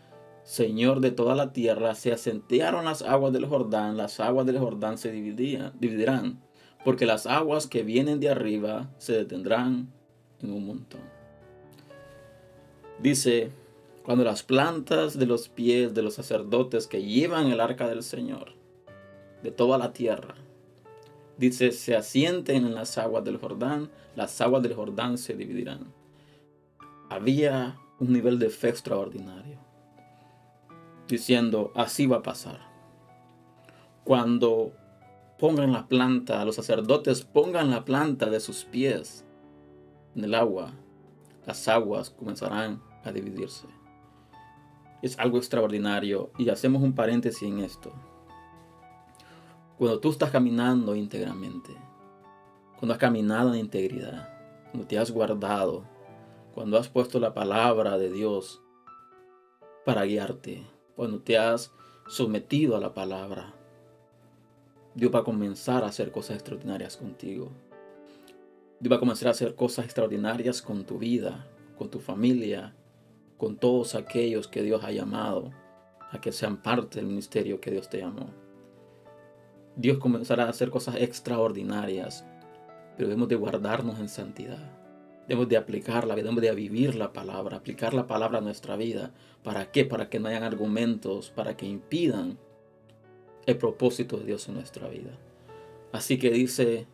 Señor 0.48 1.01
de 1.01 1.12
toda 1.12 1.36
la 1.36 1.51
tierra, 1.51 1.94
se 1.94 2.13
asentearon 2.13 2.86
las 2.86 3.01
aguas 3.01 3.34
del 3.34 3.48
Jordán, 3.48 3.98
las 3.98 4.22
aguas 4.22 4.46
del 4.46 4.58
Jordán 4.58 4.98
se 4.98 5.12
dividían, 5.12 5.74
dividirán, 5.77 6.42
porque 6.86 7.06
las 7.06 7.27
aguas 7.27 7.68
que 7.68 7.84
vienen 7.84 8.22
de 8.22 8.30
arriba 8.30 8.89
se 8.98 9.12
detendrán 9.12 9.92
en 10.42 10.54
un 10.54 10.66
montón. 10.66 11.01
Dice, 13.04 13.51
cuando 14.06 14.24
las 14.24 14.42
plantas 14.42 15.20
de 15.20 15.25
los 15.25 15.50
pies 15.50 15.94
de 15.94 16.01
los 16.01 16.13
sacerdotes 16.13 16.88
que 16.88 17.04
llevan 17.04 17.48
el 17.48 17.60
arca 17.60 17.89
del 17.89 18.01
Señor, 18.01 18.54
de 19.44 19.51
toda 19.51 19.77
la 19.77 19.92
tierra, 19.92 20.36
dice, 21.38 21.74
se 21.74 21.94
asienten 21.94 22.66
en 22.66 22.74
las 22.74 22.98
aguas 22.98 23.25
del 23.25 23.36
Jordán, 23.36 23.89
las 24.16 24.39
aguas 24.39 24.63
del 24.63 24.75
Jordán 24.75 25.18
se 25.18 25.34
dividirán. 25.34 25.94
Había 27.10 27.77
un 28.00 28.13
nivel 28.13 28.39
de 28.39 28.50
fe 28.50 28.70
extraordinario, 28.70 29.66
diciendo, 31.08 31.72
así 31.76 32.08
va 32.08 32.18
a 32.18 32.24
pasar. 32.24 32.60
Cuando 34.04 34.74
pongan 35.38 35.72
la 35.74 35.88
planta, 35.88 36.44
los 36.46 36.56
sacerdotes 36.56 37.24
pongan 37.24 37.70
la 37.70 37.86
planta 37.86 38.30
de 38.30 38.40
sus 38.40 38.66
pies 38.66 39.26
en 40.16 40.24
el 40.24 40.34
agua, 40.34 40.74
las 41.46 41.68
aguas 41.68 42.10
comenzarán 42.10 42.82
a 43.04 43.12
dividirse. 43.12 43.68
Es 45.02 45.18
algo 45.20 45.38
extraordinario 45.38 46.32
y 46.38 46.50
hacemos 46.50 46.82
un 46.82 46.94
paréntesis 46.94 47.48
en 47.48 47.60
esto. 47.60 47.94
Cuando 49.78 50.00
tú 50.00 50.10
estás 50.10 50.32
caminando 50.32 50.96
íntegramente, 50.96 51.72
cuando 52.80 52.94
has 52.94 53.00
caminado 53.00 53.54
en 53.54 53.60
integridad, 53.60 54.28
cuando 54.72 54.88
te 54.88 54.98
has 54.98 55.12
guardado, 55.12 55.84
cuando 56.54 56.78
has 56.78 56.90
puesto 56.90 57.20
la 57.20 57.34
palabra 57.34 57.98
de 57.98 58.12
Dios 58.12 58.62
para 59.86 60.04
guiarte, 60.06 60.66
cuando 60.98 61.20
te 61.20 61.38
has 61.38 61.72
sometido 62.08 62.75
a 62.75 62.80
la 62.80 62.96
palabra, 62.96 63.54
Dios 64.96 65.13
va 65.13 65.20
a 65.20 65.24
comenzar 65.24 65.84
a 65.84 65.88
hacer 65.88 66.12
cosas 66.12 66.38
extraordinarias 66.38 66.98
contigo. 66.98 67.51
Dios 68.80 68.92
va 68.92 68.96
a 68.98 69.00
comenzar 69.00 69.27
a 69.27 69.32
hacer 69.32 69.54
cosas 69.54 69.86
extraordinarias 69.86 70.60
con 70.60 70.86
tu 70.86 70.98
vida, 70.98 71.46
con 71.77 71.92
tu 71.92 72.00
familia, 72.00 72.74
con 73.38 73.58
todos 73.58 73.94
aquellos 73.94 74.48
que 74.48 74.63
Dios 74.63 74.84
ha 74.84 74.92
llamado 74.92 75.51
a 76.12 76.20
que 76.20 76.32
sean 76.32 76.58
parte 76.58 76.98
del 76.98 77.06
ministerio 77.06 77.62
que 77.62 77.70
Dios 77.70 77.89
te 77.89 78.00
llamó. 78.00 78.32
Dios 79.75 80.00
comenzará 80.00 80.46
a 80.46 80.50
hacer 80.50 80.72
cosas 80.72 80.96
extraordinarias, 80.96 82.25
pero 82.96 83.08
debemos 83.08 83.30
de 83.30 83.36
guardarnos 83.36 84.00
en 84.00 84.10
santidad. 84.10 84.72
Debemos 85.27 85.50
de 85.50 85.57
aplicarla, 85.57 86.15
debemos 86.15 86.41
de 86.41 86.53
vivir 86.55 86.96
la 86.96 87.12
palabra, 87.12 87.57
aplicar 87.57 87.93
la 87.93 88.07
palabra 88.07 88.38
a 88.38 88.41
nuestra 88.41 88.77
vida. 88.77 89.13
¿Para 89.43 89.72
qué? 89.72 89.86
Para 89.86 90.10
que 90.10 90.19
no 90.19 90.29
hayan 90.29 90.43
argumentos, 90.43 91.31
para 91.31 91.57
que 91.57 91.65
impidan 91.65 92.38
el 93.46 93.57
propósito 93.57 94.17
de 94.17 94.25
Dios 94.25 94.48
en 94.48 94.55
nuestra 94.55 94.88
vida. 94.88 95.12
Así 95.91 96.17
que 96.17 96.31
dice 96.31 96.88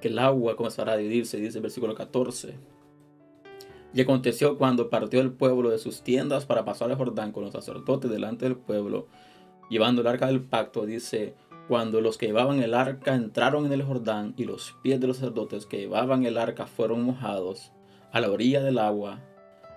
que 0.00 0.08
el 0.08 0.18
agua 0.18 0.56
comenzará 0.56 0.92
a 0.92 0.96
dividirse, 0.96 1.38
dice 1.38 1.58
el 1.58 1.62
versículo 1.62 1.94
14 1.94 2.54
y 3.94 4.00
aconteció 4.00 4.58
cuando 4.58 4.90
partió 4.90 5.20
el 5.20 5.32
pueblo 5.32 5.70
de 5.70 5.78
sus 5.78 6.02
tiendas 6.02 6.46
para 6.46 6.64
pasar 6.64 6.90
el 6.90 6.96
Jordán 6.96 7.30
con 7.30 7.44
los 7.44 7.52
sacerdotes 7.52 8.10
delante 8.10 8.44
del 8.44 8.56
pueblo, 8.56 9.06
llevando 9.70 10.00
el 10.00 10.08
arca 10.08 10.26
del 10.26 10.42
pacto, 10.42 10.84
dice, 10.84 11.34
cuando 11.68 12.00
los 12.00 12.18
que 12.18 12.26
llevaban 12.26 12.62
el 12.62 12.74
arca 12.74 13.14
entraron 13.14 13.66
en 13.66 13.72
el 13.72 13.82
Jordán 13.82 14.34
y 14.36 14.44
los 14.44 14.76
pies 14.82 15.00
de 15.00 15.06
los 15.06 15.16
sacerdotes 15.16 15.66
que 15.66 15.78
llevaban 15.78 16.24
el 16.24 16.36
arca 16.36 16.66
fueron 16.66 17.02
mojados 17.02 17.72
a 18.12 18.20
la 18.20 18.30
orilla 18.30 18.62
del 18.62 18.78
agua, 18.78 19.20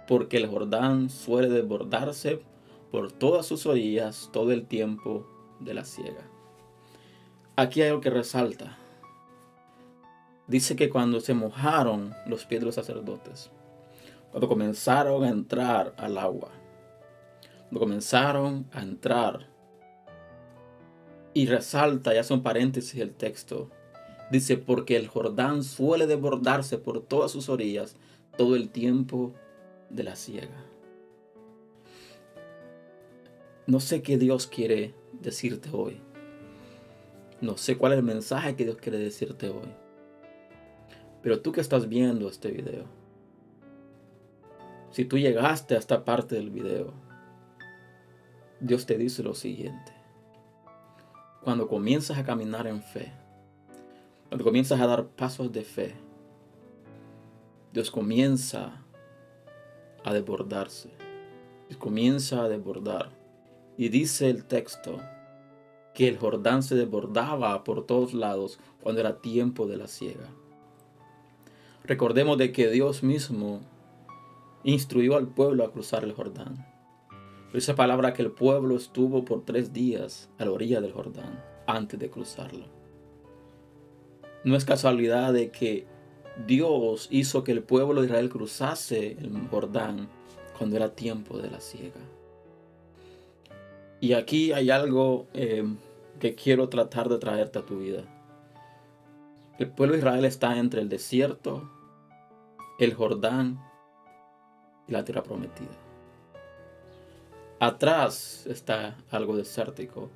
porque 0.08 0.38
el 0.38 0.48
Jordán 0.48 1.10
suele 1.10 1.50
desbordarse 1.50 2.42
por 2.92 3.12
todas 3.12 3.46
sus 3.46 3.66
orillas 3.66 4.30
todo 4.32 4.52
el 4.52 4.66
tiempo 4.66 5.28
de 5.60 5.74
la 5.74 5.84
siega. 5.84 6.30
Aquí 7.56 7.82
hay 7.82 7.90
algo 7.90 8.02
que 8.02 8.10
resalta. 8.10 8.78
Dice 10.48 10.76
que 10.76 10.90
cuando 10.90 11.20
se 11.20 11.34
mojaron 11.34 12.14
los 12.26 12.46
pies 12.46 12.62
de 12.62 12.68
los 12.68 12.76
sacerdotes, 12.76 13.52
cuando 14.32 14.48
comenzaron 14.48 15.24
a 15.24 15.30
entrar 15.30 15.94
al 15.98 16.18
agua. 16.18 16.52
comenzaron 17.74 18.68
a 18.72 18.82
entrar. 18.82 19.47
Y 21.38 21.46
resalta, 21.46 22.16
ya 22.16 22.24
son 22.24 22.42
paréntesis 22.42 23.00
el 23.00 23.14
texto, 23.14 23.70
dice, 24.32 24.58
porque 24.58 24.96
el 24.96 25.08
Jordán 25.08 25.64
suele 25.64 26.08
desbordarse 26.08 26.80
por 26.80 27.06
todas 27.06 27.30
sus 27.30 27.48
orillas 27.48 27.96
todo 28.36 28.56
el 28.56 28.70
tiempo 28.70 29.36
de 29.92 30.04
la 30.04 30.16
siega. 30.16 30.66
No 33.68 33.80
sé 33.80 34.02
qué 34.02 34.18
Dios 34.18 34.48
quiere 34.48 34.96
decirte 35.22 35.70
hoy. 35.72 36.02
No 37.40 37.56
sé 37.56 37.78
cuál 37.78 37.92
es 37.92 38.00
el 38.00 38.04
mensaje 38.04 38.56
que 38.56 38.64
Dios 38.64 38.78
quiere 38.78 38.98
decirte 38.98 39.50
hoy. 39.50 39.70
Pero 41.22 41.42
tú 41.42 41.52
que 41.52 41.62
estás 41.62 41.88
viendo 41.88 42.30
este 42.30 42.50
video, 42.50 42.86
si 44.90 45.06
tú 45.06 45.20
llegaste 45.20 45.76
a 45.76 45.78
esta 45.78 46.04
parte 46.04 46.34
del 46.34 46.50
video, 46.50 46.96
Dios 48.60 48.88
te 48.88 48.98
dice 48.98 49.22
lo 49.22 49.36
siguiente. 49.36 49.97
Cuando 51.48 51.70
comienzas 51.70 52.18
a 52.18 52.26
caminar 52.26 52.68
en 52.68 52.82
fe, 52.82 53.14
cuando 54.28 54.44
comienzas 54.44 54.82
a 54.82 54.86
dar 54.86 55.08
pasos 55.08 55.50
de 55.54 55.64
fe, 55.64 55.96
Dios 57.72 57.90
comienza 57.90 58.84
a 60.04 60.14
desbordarse. 60.14 60.90
Dios 61.70 61.80
comienza 61.80 62.44
a 62.44 62.50
desbordar. 62.50 63.12
Y 63.78 63.88
dice 63.88 64.30
el 64.30 64.44
texto 64.44 65.00
que 65.94 66.10
el 66.10 66.18
Jordán 66.18 66.64
se 66.64 66.76
desbordaba 66.76 67.64
por 67.64 67.86
todos 67.86 68.14
lados 68.14 68.60
cuando 68.82 69.00
era 69.00 69.22
tiempo 69.22 69.68
de 69.68 69.78
la 69.78 69.88
siega. 69.88 70.28
Recordemos 71.86 72.38
de 72.38 72.52
que 72.52 72.70
Dios 72.70 73.04
mismo 73.04 73.62
instruyó 74.66 75.16
al 75.16 75.30
pueblo 75.30 75.64
a 75.64 75.72
cruzar 75.72 76.04
el 76.04 76.12
Jordán. 76.12 76.77
Esa 77.54 77.76
palabra 77.76 78.14
que 78.14 78.22
el 78.22 78.32
pueblo 78.32 78.76
estuvo 78.76 79.24
por 79.24 79.46
tres 79.46 79.72
días 79.72 80.30
a 80.38 80.46
la 80.46 80.52
orilla 80.52 80.82
del 80.82 80.92
Jordán 80.92 81.42
antes 81.66 81.98
de 82.00 82.10
cruzarlo. 82.10 82.66
No 84.44 84.56
es 84.56 84.66
casualidad 84.66 85.34
de 85.34 85.50
que 85.50 85.88
Dios 86.46 87.08
hizo 87.10 87.44
que 87.44 87.54
el 87.54 87.64
pueblo 87.64 88.02
de 88.02 88.08
Israel 88.08 88.30
cruzase 88.30 89.14
el 89.14 89.48
Jordán 89.50 90.10
cuando 90.58 90.76
era 90.76 90.94
tiempo 90.94 91.38
de 91.38 91.50
la 91.50 91.62
siega. 91.62 92.02
Y 94.02 94.14
aquí 94.14 94.52
hay 94.52 94.70
algo 94.70 95.28
eh, 95.34 95.64
que 96.20 96.36
quiero 96.36 96.70
tratar 96.70 97.10
de 97.10 97.18
traerte 97.18 97.60
a 97.60 97.66
tu 97.66 97.80
vida. 97.80 98.04
El 99.58 99.70
pueblo 99.70 99.94
de 99.94 100.00
Israel 100.00 100.26
está 100.26 100.58
entre 100.58 100.82
el 100.82 100.90
desierto, 100.90 101.68
el 102.78 102.94
Jordán 102.94 103.60
y 104.88 104.92
la 104.92 105.04
tierra 105.04 105.24
prometida. 105.24 105.87
Atrás 107.60 108.46
está 108.46 108.98
algo 109.10 109.36
desértico. 109.36 110.12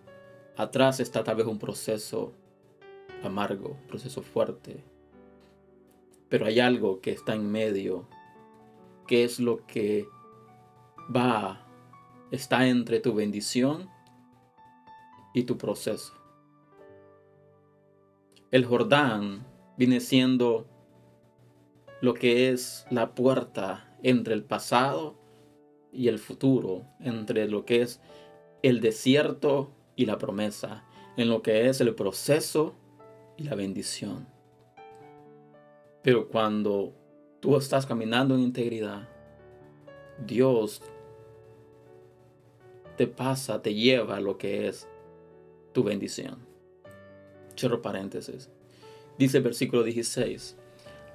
Atrás 0.55 0.99
está 0.99 1.23
tal 1.23 1.37
vez 1.37 1.47
un 1.47 1.57
proceso 1.57 2.33
amargo, 3.23 3.77
proceso 3.87 4.21
fuerte. 4.21 4.83
Pero 6.29 6.45
hay 6.45 6.59
algo 6.59 7.01
que 7.01 7.09
está 7.09 7.33
en 7.33 7.51
medio, 7.51 8.07
que 9.07 9.23
es 9.23 9.39
lo 9.39 9.65
que 9.65 10.07
va, 11.13 11.65
está 12.29 12.67
entre 12.67 12.99
tu 12.99 13.15
bendición 13.15 13.89
y 15.33 15.43
tu 15.43 15.57
proceso. 15.57 16.13
El 18.51 18.65
Jordán 18.65 19.47
viene 19.77 19.99
siendo 19.99 20.67
lo 22.01 22.13
que 22.13 22.51
es 22.51 22.85
la 22.91 23.15
puerta 23.15 23.97
entre 24.03 24.35
el 24.35 24.43
pasado 24.43 25.20
y 25.91 26.07
el 26.07 26.19
futuro, 26.19 26.85
entre 26.99 27.47
lo 27.47 27.65
que 27.65 27.81
es 27.81 27.99
el 28.63 28.81
desierto 28.81 29.71
y 29.95 30.05
la 30.05 30.17
promesa, 30.17 30.85
en 31.17 31.29
lo 31.29 31.41
que 31.41 31.67
es 31.67 31.81
el 31.81 31.93
proceso 31.95 32.73
y 33.37 33.43
la 33.43 33.55
bendición. 33.55 34.27
Pero 36.01 36.27
cuando 36.29 36.93
tú 37.39 37.57
estás 37.57 37.85
caminando 37.85 38.35
en 38.35 38.41
integridad, 38.41 39.07
Dios 40.25 40.81
te 42.97 43.07
pasa, 43.07 43.61
te 43.61 43.73
lleva 43.73 44.17
a 44.17 44.21
lo 44.21 44.37
que 44.37 44.67
es 44.67 44.87
tu 45.73 45.83
bendición. 45.83 46.39
Cierro 47.57 47.81
paréntesis. 47.81 48.49
Dice 49.17 49.37
el 49.37 49.43
versículo 49.43 49.83
16. 49.83 50.57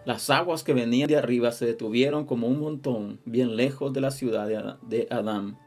Las 0.07 0.31
aguas 0.31 0.63
que 0.63 0.73
venían 0.73 1.09
de 1.09 1.17
arriba 1.17 1.51
se 1.51 1.67
detuvieron 1.67 2.27
como 2.27 2.47
un 2.47 2.61
montón 2.61 3.19
bien 3.25 3.57
lejos 3.57 3.93
de 3.93 4.01
la 4.01 4.13
ciudad 4.13 4.79
de 4.81 5.09
Adán, 5.11 5.59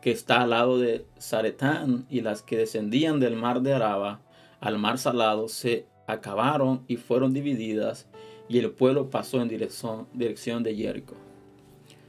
que 0.00 0.10
está 0.10 0.40
al 0.40 0.50
lado 0.50 0.78
de 0.78 1.04
Zaretán, 1.20 2.06
y 2.08 2.22
las 2.22 2.40
que 2.40 2.56
descendían 2.56 3.20
del 3.20 3.36
mar 3.36 3.60
de 3.60 3.74
Araba 3.74 4.22
al 4.60 4.78
mar 4.78 4.96
salado 4.96 5.46
se 5.48 5.84
acabaron 6.06 6.84
y 6.88 6.96
fueron 6.96 7.34
divididas, 7.34 8.08
y 8.48 8.58
el 8.58 8.70
pueblo 8.70 9.10
pasó 9.10 9.42
en 9.42 9.48
dirección, 9.48 10.08
dirección 10.14 10.62
de 10.62 10.74
Jericó. 10.74 11.16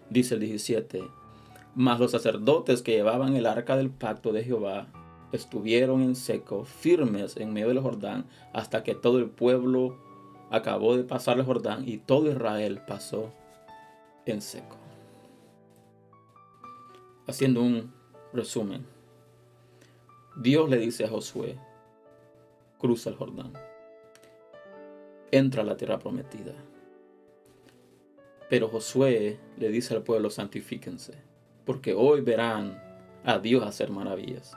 Dice 0.10 0.36
el 0.36 0.40
17. 0.40 1.04
Mas 1.76 2.00
los 2.00 2.12
sacerdotes 2.12 2.82
que 2.82 2.94
llevaban 2.94 3.36
el 3.36 3.46
arca 3.46 3.76
del 3.76 3.90
pacto 3.90 4.32
de 4.32 4.44
Jehová 4.46 4.88
estuvieron 5.34 6.02
en 6.02 6.16
seco, 6.16 6.64
firmes 6.64 7.36
en 7.36 7.52
medio 7.52 7.70
del 7.70 7.80
Jordán, 7.82 8.26
hasta 8.54 8.84
que 8.84 8.96
todo 8.96 9.20
el 9.20 9.30
pueblo 9.30 9.98
acabó 10.54 10.96
de 10.96 11.04
pasar 11.04 11.40
el 11.40 11.46
Jordán 11.46 11.84
y 11.90 11.98
todo 11.98 12.30
Israel 12.30 12.80
pasó 12.88 13.34
en 14.28 14.40
seco. 14.40 14.78
Haciendo 17.26 17.64
un 17.64 17.92
resumen, 18.34 18.86
Dios 20.36 20.70
le 20.70 20.78
dice 20.78 21.06
a 21.06 21.10
Josué, 21.10 21.58
cruza 22.78 23.10
el 23.10 23.16
Jordán, 23.16 23.54
entra 25.32 25.64
a 25.64 25.66
la 25.66 25.76
tierra 25.76 25.98
prometida. 25.98 26.54
Pero 28.48 28.68
Josué 28.68 29.40
le 29.58 29.70
dice 29.70 29.96
al 29.96 30.04
pueblo, 30.04 30.30
santifíquense, 30.30 31.16
porque 31.66 31.96
hoy 31.96 32.22
verán 32.22 32.80
a 33.24 33.40
Dios 33.40 33.64
hacer 33.66 33.90
maravillas. 33.90 34.56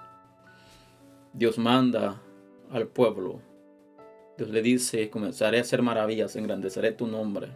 Dios 1.33 1.57
manda 1.57 2.21
al 2.71 2.87
pueblo 2.87 3.41
Dios 4.37 4.51
le 4.51 4.61
dice, 4.61 5.09
comenzaré 5.09 5.59
a 5.59 5.63
hacer 5.63 5.81
maravillas, 5.81 6.37
engrandeceré 6.37 6.93
tu 6.93 7.07
nombre. 7.07 7.49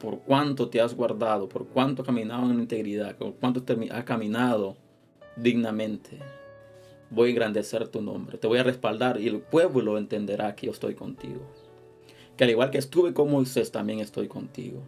Por 0.00 0.20
cuánto 0.20 0.68
te 0.68 0.80
has 0.80 0.94
guardado, 0.94 1.48
por 1.48 1.66
cuánto 1.68 2.02
has 2.02 2.06
caminado 2.06 2.50
en 2.50 2.58
integridad, 2.58 3.16
por 3.16 3.34
cuánto 3.34 3.62
has 3.92 4.04
caminado 4.04 4.76
dignamente. 5.36 6.18
Voy 7.10 7.28
a 7.28 7.30
engrandecer 7.30 7.86
tu 7.88 8.02
nombre, 8.02 8.38
te 8.38 8.46
voy 8.46 8.58
a 8.58 8.64
respaldar 8.64 9.20
y 9.20 9.28
el 9.28 9.40
pueblo 9.40 9.98
entenderá 9.98 10.54
que 10.56 10.66
yo 10.66 10.72
estoy 10.72 10.94
contigo. 10.94 11.40
Que 12.36 12.44
al 12.44 12.50
igual 12.50 12.70
que 12.70 12.78
estuve 12.78 13.14
con 13.14 13.30
Moisés, 13.30 13.70
también 13.70 14.00
estoy 14.00 14.26
contigo. 14.26 14.82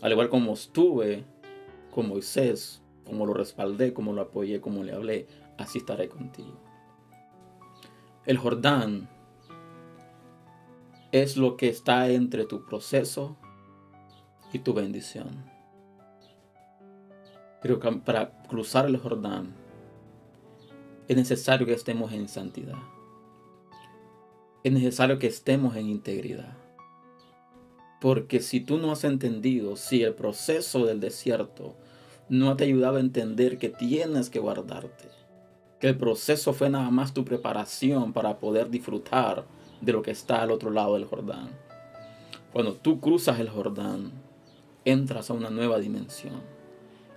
Al 0.00 0.12
igual 0.12 0.28
como 0.28 0.54
estuve 0.54 1.24
con 1.92 2.08
Moisés, 2.08 2.82
como 3.04 3.24
lo 3.24 3.34
respaldé, 3.34 3.92
como 3.92 4.12
lo 4.12 4.22
apoyé, 4.22 4.60
como 4.60 4.82
le 4.82 4.92
hablé, 4.92 5.26
así 5.58 5.78
estaré 5.78 6.08
contigo. 6.08 6.56
El 8.24 8.38
Jordán 8.38 9.08
es 11.22 11.36
lo 11.36 11.56
que 11.56 11.68
está 11.68 12.10
entre 12.10 12.44
tu 12.44 12.64
proceso 12.64 13.36
y 14.52 14.58
tu 14.58 14.74
bendición. 14.74 15.44
Pero 17.62 17.80
para 18.04 18.42
cruzar 18.48 18.86
el 18.86 18.96
Jordán 18.96 19.54
es 21.08 21.16
necesario 21.16 21.66
que 21.66 21.72
estemos 21.72 22.12
en 22.12 22.28
santidad. 22.28 22.78
Es 24.64 24.72
necesario 24.72 25.18
que 25.18 25.28
estemos 25.28 25.76
en 25.76 25.88
integridad. 25.88 26.56
Porque 28.00 28.40
si 28.40 28.60
tú 28.60 28.78
no 28.78 28.92
has 28.92 29.04
entendido, 29.04 29.76
si 29.76 30.02
el 30.02 30.14
proceso 30.14 30.84
del 30.84 31.00
desierto 31.00 31.76
no 32.28 32.56
te 32.56 32.64
ha 32.64 32.66
ayudado 32.66 32.96
a 32.96 33.00
entender 33.00 33.58
que 33.58 33.68
tienes 33.68 34.28
que 34.28 34.40
guardarte, 34.40 35.08
que 35.80 35.88
el 35.88 35.96
proceso 35.96 36.52
fue 36.52 36.68
nada 36.68 36.90
más 36.90 37.14
tu 37.14 37.24
preparación 37.24 38.12
para 38.12 38.38
poder 38.38 38.70
disfrutar 38.70 39.46
de 39.80 39.92
lo 39.92 40.02
que 40.02 40.10
está 40.10 40.42
al 40.42 40.50
otro 40.50 40.70
lado 40.70 40.94
del 40.94 41.04
Jordán. 41.04 41.50
Cuando 42.52 42.74
tú 42.74 43.00
cruzas 43.00 43.38
el 43.40 43.48
Jordán, 43.48 44.12
entras 44.84 45.30
a 45.30 45.34
una 45.34 45.50
nueva 45.50 45.78
dimensión, 45.78 46.40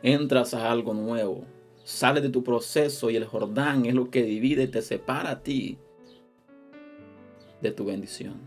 entras 0.04 0.54
a 0.54 0.72
algo 0.72 0.94
nuevo, 0.94 1.44
sales 1.84 2.24
de 2.24 2.30
tu 2.30 2.44
proceso 2.44 3.10
y 3.10 3.16
el 3.16 3.26
Jordán 3.26 3.86
es 3.86 3.94
lo 3.94 4.10
que 4.10 4.24
divide 4.24 4.64
y 4.64 4.68
te 4.68 4.82
separa 4.82 5.32
a 5.32 5.44
ti 5.44 5.78
de 7.62 7.72
tu 7.72 7.86
bendición. 7.86 8.42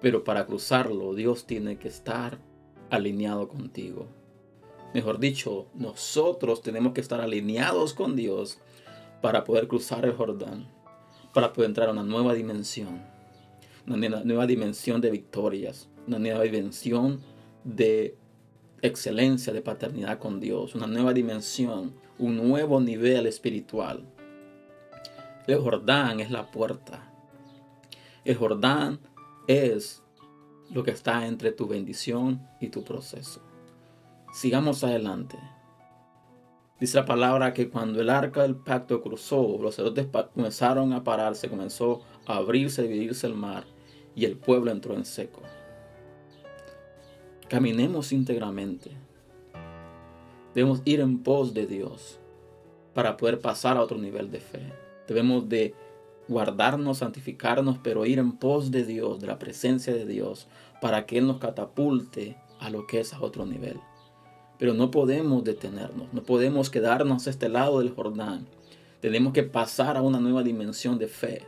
Pero 0.00 0.24
para 0.24 0.46
cruzarlo, 0.46 1.14
Dios 1.14 1.46
tiene 1.46 1.78
que 1.78 1.88
estar 1.88 2.38
alineado 2.90 3.48
contigo. 3.48 4.06
Mejor 4.94 5.18
dicho, 5.18 5.66
nosotros 5.74 6.62
tenemos 6.62 6.94
que 6.94 7.00
estar 7.00 7.20
alineados 7.20 7.94
con 7.94 8.16
Dios 8.16 8.58
para 9.20 9.44
poder 9.44 9.68
cruzar 9.68 10.04
el 10.04 10.14
Jordán 10.14 10.79
para 11.32 11.52
poder 11.52 11.70
entrar 11.70 11.88
a 11.88 11.92
una 11.92 12.02
nueva 12.02 12.34
dimensión, 12.34 13.02
una 13.86 13.96
nueva 14.24 14.46
dimensión 14.46 15.00
de 15.00 15.10
victorias, 15.10 15.88
una 16.06 16.18
nueva 16.18 16.42
dimensión 16.42 17.20
de 17.64 18.16
excelencia, 18.82 19.52
de 19.52 19.62
paternidad 19.62 20.18
con 20.18 20.40
Dios, 20.40 20.74
una 20.74 20.86
nueva 20.86 21.12
dimensión, 21.12 21.94
un 22.18 22.36
nuevo 22.36 22.80
nivel 22.80 23.26
espiritual. 23.26 24.04
El 25.46 25.58
Jordán 25.58 26.20
es 26.20 26.30
la 26.30 26.50
puerta. 26.50 27.12
El 28.24 28.36
Jordán 28.36 29.00
es 29.46 30.02
lo 30.70 30.82
que 30.82 30.92
está 30.92 31.26
entre 31.26 31.52
tu 31.52 31.66
bendición 31.66 32.46
y 32.60 32.68
tu 32.68 32.84
proceso. 32.84 33.42
Sigamos 34.32 34.84
adelante. 34.84 35.38
Dice 36.80 36.96
la 36.96 37.04
palabra 37.04 37.52
que 37.52 37.68
cuando 37.68 38.00
el 38.00 38.08
arca 38.08 38.42
del 38.42 38.56
pacto 38.56 39.02
cruzó, 39.02 39.58
los 39.60 39.74
sacerdotes 39.74 40.06
comenzaron 40.32 40.94
a 40.94 41.04
pararse, 41.04 41.50
comenzó 41.50 42.00
a 42.26 42.36
abrirse, 42.36 42.84
y 42.84 42.88
dividirse 42.88 43.26
el 43.26 43.34
mar 43.34 43.64
y 44.14 44.24
el 44.24 44.36
pueblo 44.36 44.70
entró 44.70 44.94
en 44.94 45.04
seco. 45.04 45.42
Caminemos 47.48 48.12
íntegramente. 48.12 48.92
Debemos 50.54 50.82
ir 50.84 51.00
en 51.00 51.22
pos 51.22 51.54
de 51.54 51.66
Dios 51.66 52.18
para 52.94 53.16
poder 53.16 53.40
pasar 53.40 53.76
a 53.76 53.82
otro 53.82 53.98
nivel 53.98 54.30
de 54.30 54.40
fe. 54.40 54.72
Debemos 55.06 55.48
de 55.48 55.74
guardarnos, 56.28 56.98
santificarnos, 56.98 57.78
pero 57.82 58.06
ir 58.06 58.18
en 58.18 58.32
pos 58.32 58.70
de 58.70 58.84
Dios, 58.84 59.20
de 59.20 59.26
la 59.26 59.38
presencia 59.38 59.92
de 59.92 60.06
Dios, 60.06 60.48
para 60.80 61.06
que 61.06 61.18
Él 61.18 61.26
nos 61.26 61.38
catapulte 61.38 62.36
a 62.58 62.70
lo 62.70 62.86
que 62.86 63.00
es 63.00 63.12
a 63.12 63.20
otro 63.20 63.46
nivel. 63.46 63.80
Pero 64.60 64.74
no 64.74 64.92
podemos 64.92 65.42
detenernos, 65.42 66.12
no 66.12 66.22
podemos 66.22 66.70
quedarnos 66.70 67.26
a 67.26 67.30
este 67.30 67.48
lado 67.48 67.80
del 67.80 67.90
Jordán. 67.90 68.46
Tenemos 69.00 69.32
que 69.32 69.42
pasar 69.42 69.96
a 69.96 70.02
una 70.02 70.20
nueva 70.20 70.44
dimensión 70.44 70.98
de 70.98 71.08
fe, 71.08 71.42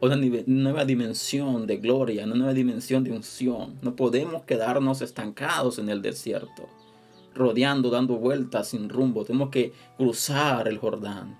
una 0.00 0.16
nueva 0.16 0.84
dimensión 0.84 1.66
de 1.66 1.78
gloria, 1.78 2.24
una 2.24 2.36
nueva 2.36 2.54
dimensión 2.54 3.02
de 3.02 3.10
unción. 3.10 3.78
No 3.82 3.96
podemos 3.96 4.44
quedarnos 4.44 5.02
estancados 5.02 5.80
en 5.80 5.88
el 5.88 6.02
desierto 6.02 6.68
rodeando, 7.34 7.90
dando 7.90 8.16
vueltas 8.16 8.68
sin 8.68 8.88
rumbo. 8.88 9.24
Tenemos 9.24 9.50
que 9.50 9.72
cruzar 9.96 10.68
el 10.68 10.78
Jordán. 10.78 11.38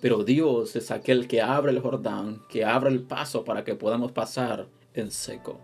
Pero 0.00 0.22
Dios 0.22 0.76
es 0.76 0.90
aquel 0.90 1.26
que 1.26 1.40
abre 1.40 1.72
el 1.72 1.80
Jordán, 1.80 2.42
que 2.48 2.64
abre 2.64 2.90
el 2.90 3.02
paso 3.02 3.44
para 3.44 3.64
que 3.64 3.74
podamos 3.74 4.12
pasar 4.12 4.68
en 4.92 5.10
seco. 5.10 5.60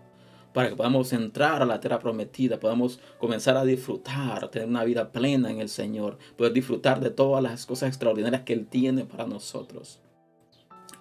Para 0.53 0.69
que 0.69 0.75
podamos 0.75 1.13
entrar 1.13 1.61
a 1.61 1.65
la 1.65 1.79
tierra 1.79 1.99
prometida, 1.99 2.59
podamos 2.59 2.99
comenzar 3.19 3.55
a 3.55 3.63
disfrutar, 3.63 4.49
tener 4.49 4.67
una 4.67 4.83
vida 4.83 5.11
plena 5.11 5.49
en 5.49 5.61
el 5.61 5.69
Señor, 5.69 6.17
poder 6.37 6.51
disfrutar 6.51 6.99
de 6.99 7.09
todas 7.09 7.41
las 7.41 7.65
cosas 7.65 7.89
extraordinarias 7.89 8.41
que 8.41 8.53
Él 8.53 8.67
tiene 8.67 9.05
para 9.05 9.25
nosotros. 9.25 10.01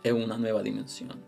Es 0.03 0.13
una 0.13 0.39
nueva 0.39 0.63
dimensión. 0.63 1.25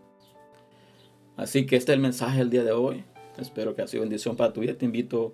Así 1.35 1.65
que 1.65 1.75
este 1.75 1.91
es 1.91 1.95
el 1.95 2.01
mensaje 2.01 2.39
del 2.39 2.49
día 2.49 2.63
de 2.63 2.71
hoy. 2.71 3.03
Espero 3.37 3.75
que 3.75 3.81
ha 3.81 3.87
sido 3.87 4.01
bendición 4.01 4.35
para 4.35 4.53
tu 4.53 4.61
vida. 4.61 4.75
Te 4.75 4.85
invito 4.85 5.33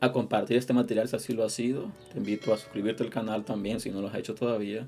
a 0.00 0.12
compartir 0.12 0.56
este 0.56 0.72
material 0.72 1.08
si 1.08 1.16
así 1.16 1.32
lo 1.34 1.44
ha 1.44 1.50
sido. 1.50 1.92
Te 2.12 2.18
invito 2.18 2.54
a 2.54 2.56
suscribirte 2.56 3.02
al 3.02 3.10
canal 3.10 3.44
también 3.44 3.80
si 3.80 3.90
no 3.90 4.00
lo 4.00 4.08
has 4.08 4.14
hecho 4.14 4.34
todavía. 4.34 4.86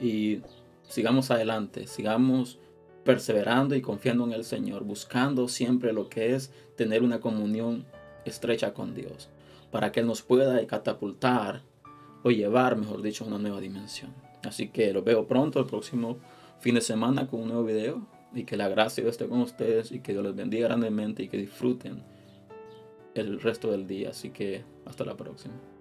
Y 0.00 0.40
sigamos 0.82 1.30
adelante, 1.30 1.86
sigamos 1.86 2.58
perseverando 3.04 3.74
y 3.74 3.80
confiando 3.80 4.24
en 4.24 4.32
el 4.32 4.44
Señor, 4.44 4.84
buscando 4.84 5.48
siempre 5.48 5.92
lo 5.92 6.08
que 6.08 6.34
es 6.34 6.52
tener 6.76 7.02
una 7.02 7.20
comunión 7.20 7.84
estrecha 8.24 8.72
con 8.72 8.94
Dios, 8.94 9.28
para 9.70 9.92
que 9.92 10.00
Él 10.00 10.06
nos 10.06 10.22
pueda 10.22 10.64
catapultar 10.66 11.62
o 12.22 12.30
llevar, 12.30 12.76
mejor 12.76 13.02
dicho, 13.02 13.24
a 13.24 13.28
una 13.28 13.38
nueva 13.38 13.60
dimensión. 13.60 14.12
Así 14.44 14.68
que 14.68 14.92
los 14.92 15.04
veo 15.04 15.26
pronto 15.26 15.60
el 15.60 15.66
próximo 15.66 16.18
fin 16.60 16.74
de 16.76 16.80
semana 16.80 17.26
con 17.26 17.40
un 17.40 17.48
nuevo 17.48 17.64
video 17.64 18.06
y 18.34 18.44
que 18.44 18.56
la 18.56 18.68
gracia 18.68 19.06
esté 19.08 19.26
con 19.26 19.40
ustedes 19.40 19.92
y 19.92 20.00
que 20.00 20.12
Dios 20.12 20.24
les 20.24 20.34
bendiga 20.34 20.68
grandemente 20.68 21.22
y 21.22 21.28
que 21.28 21.36
disfruten 21.36 22.02
el 23.14 23.40
resto 23.40 23.70
del 23.70 23.86
día. 23.86 24.10
Así 24.10 24.30
que 24.30 24.64
hasta 24.86 25.04
la 25.04 25.16
próxima. 25.16 25.71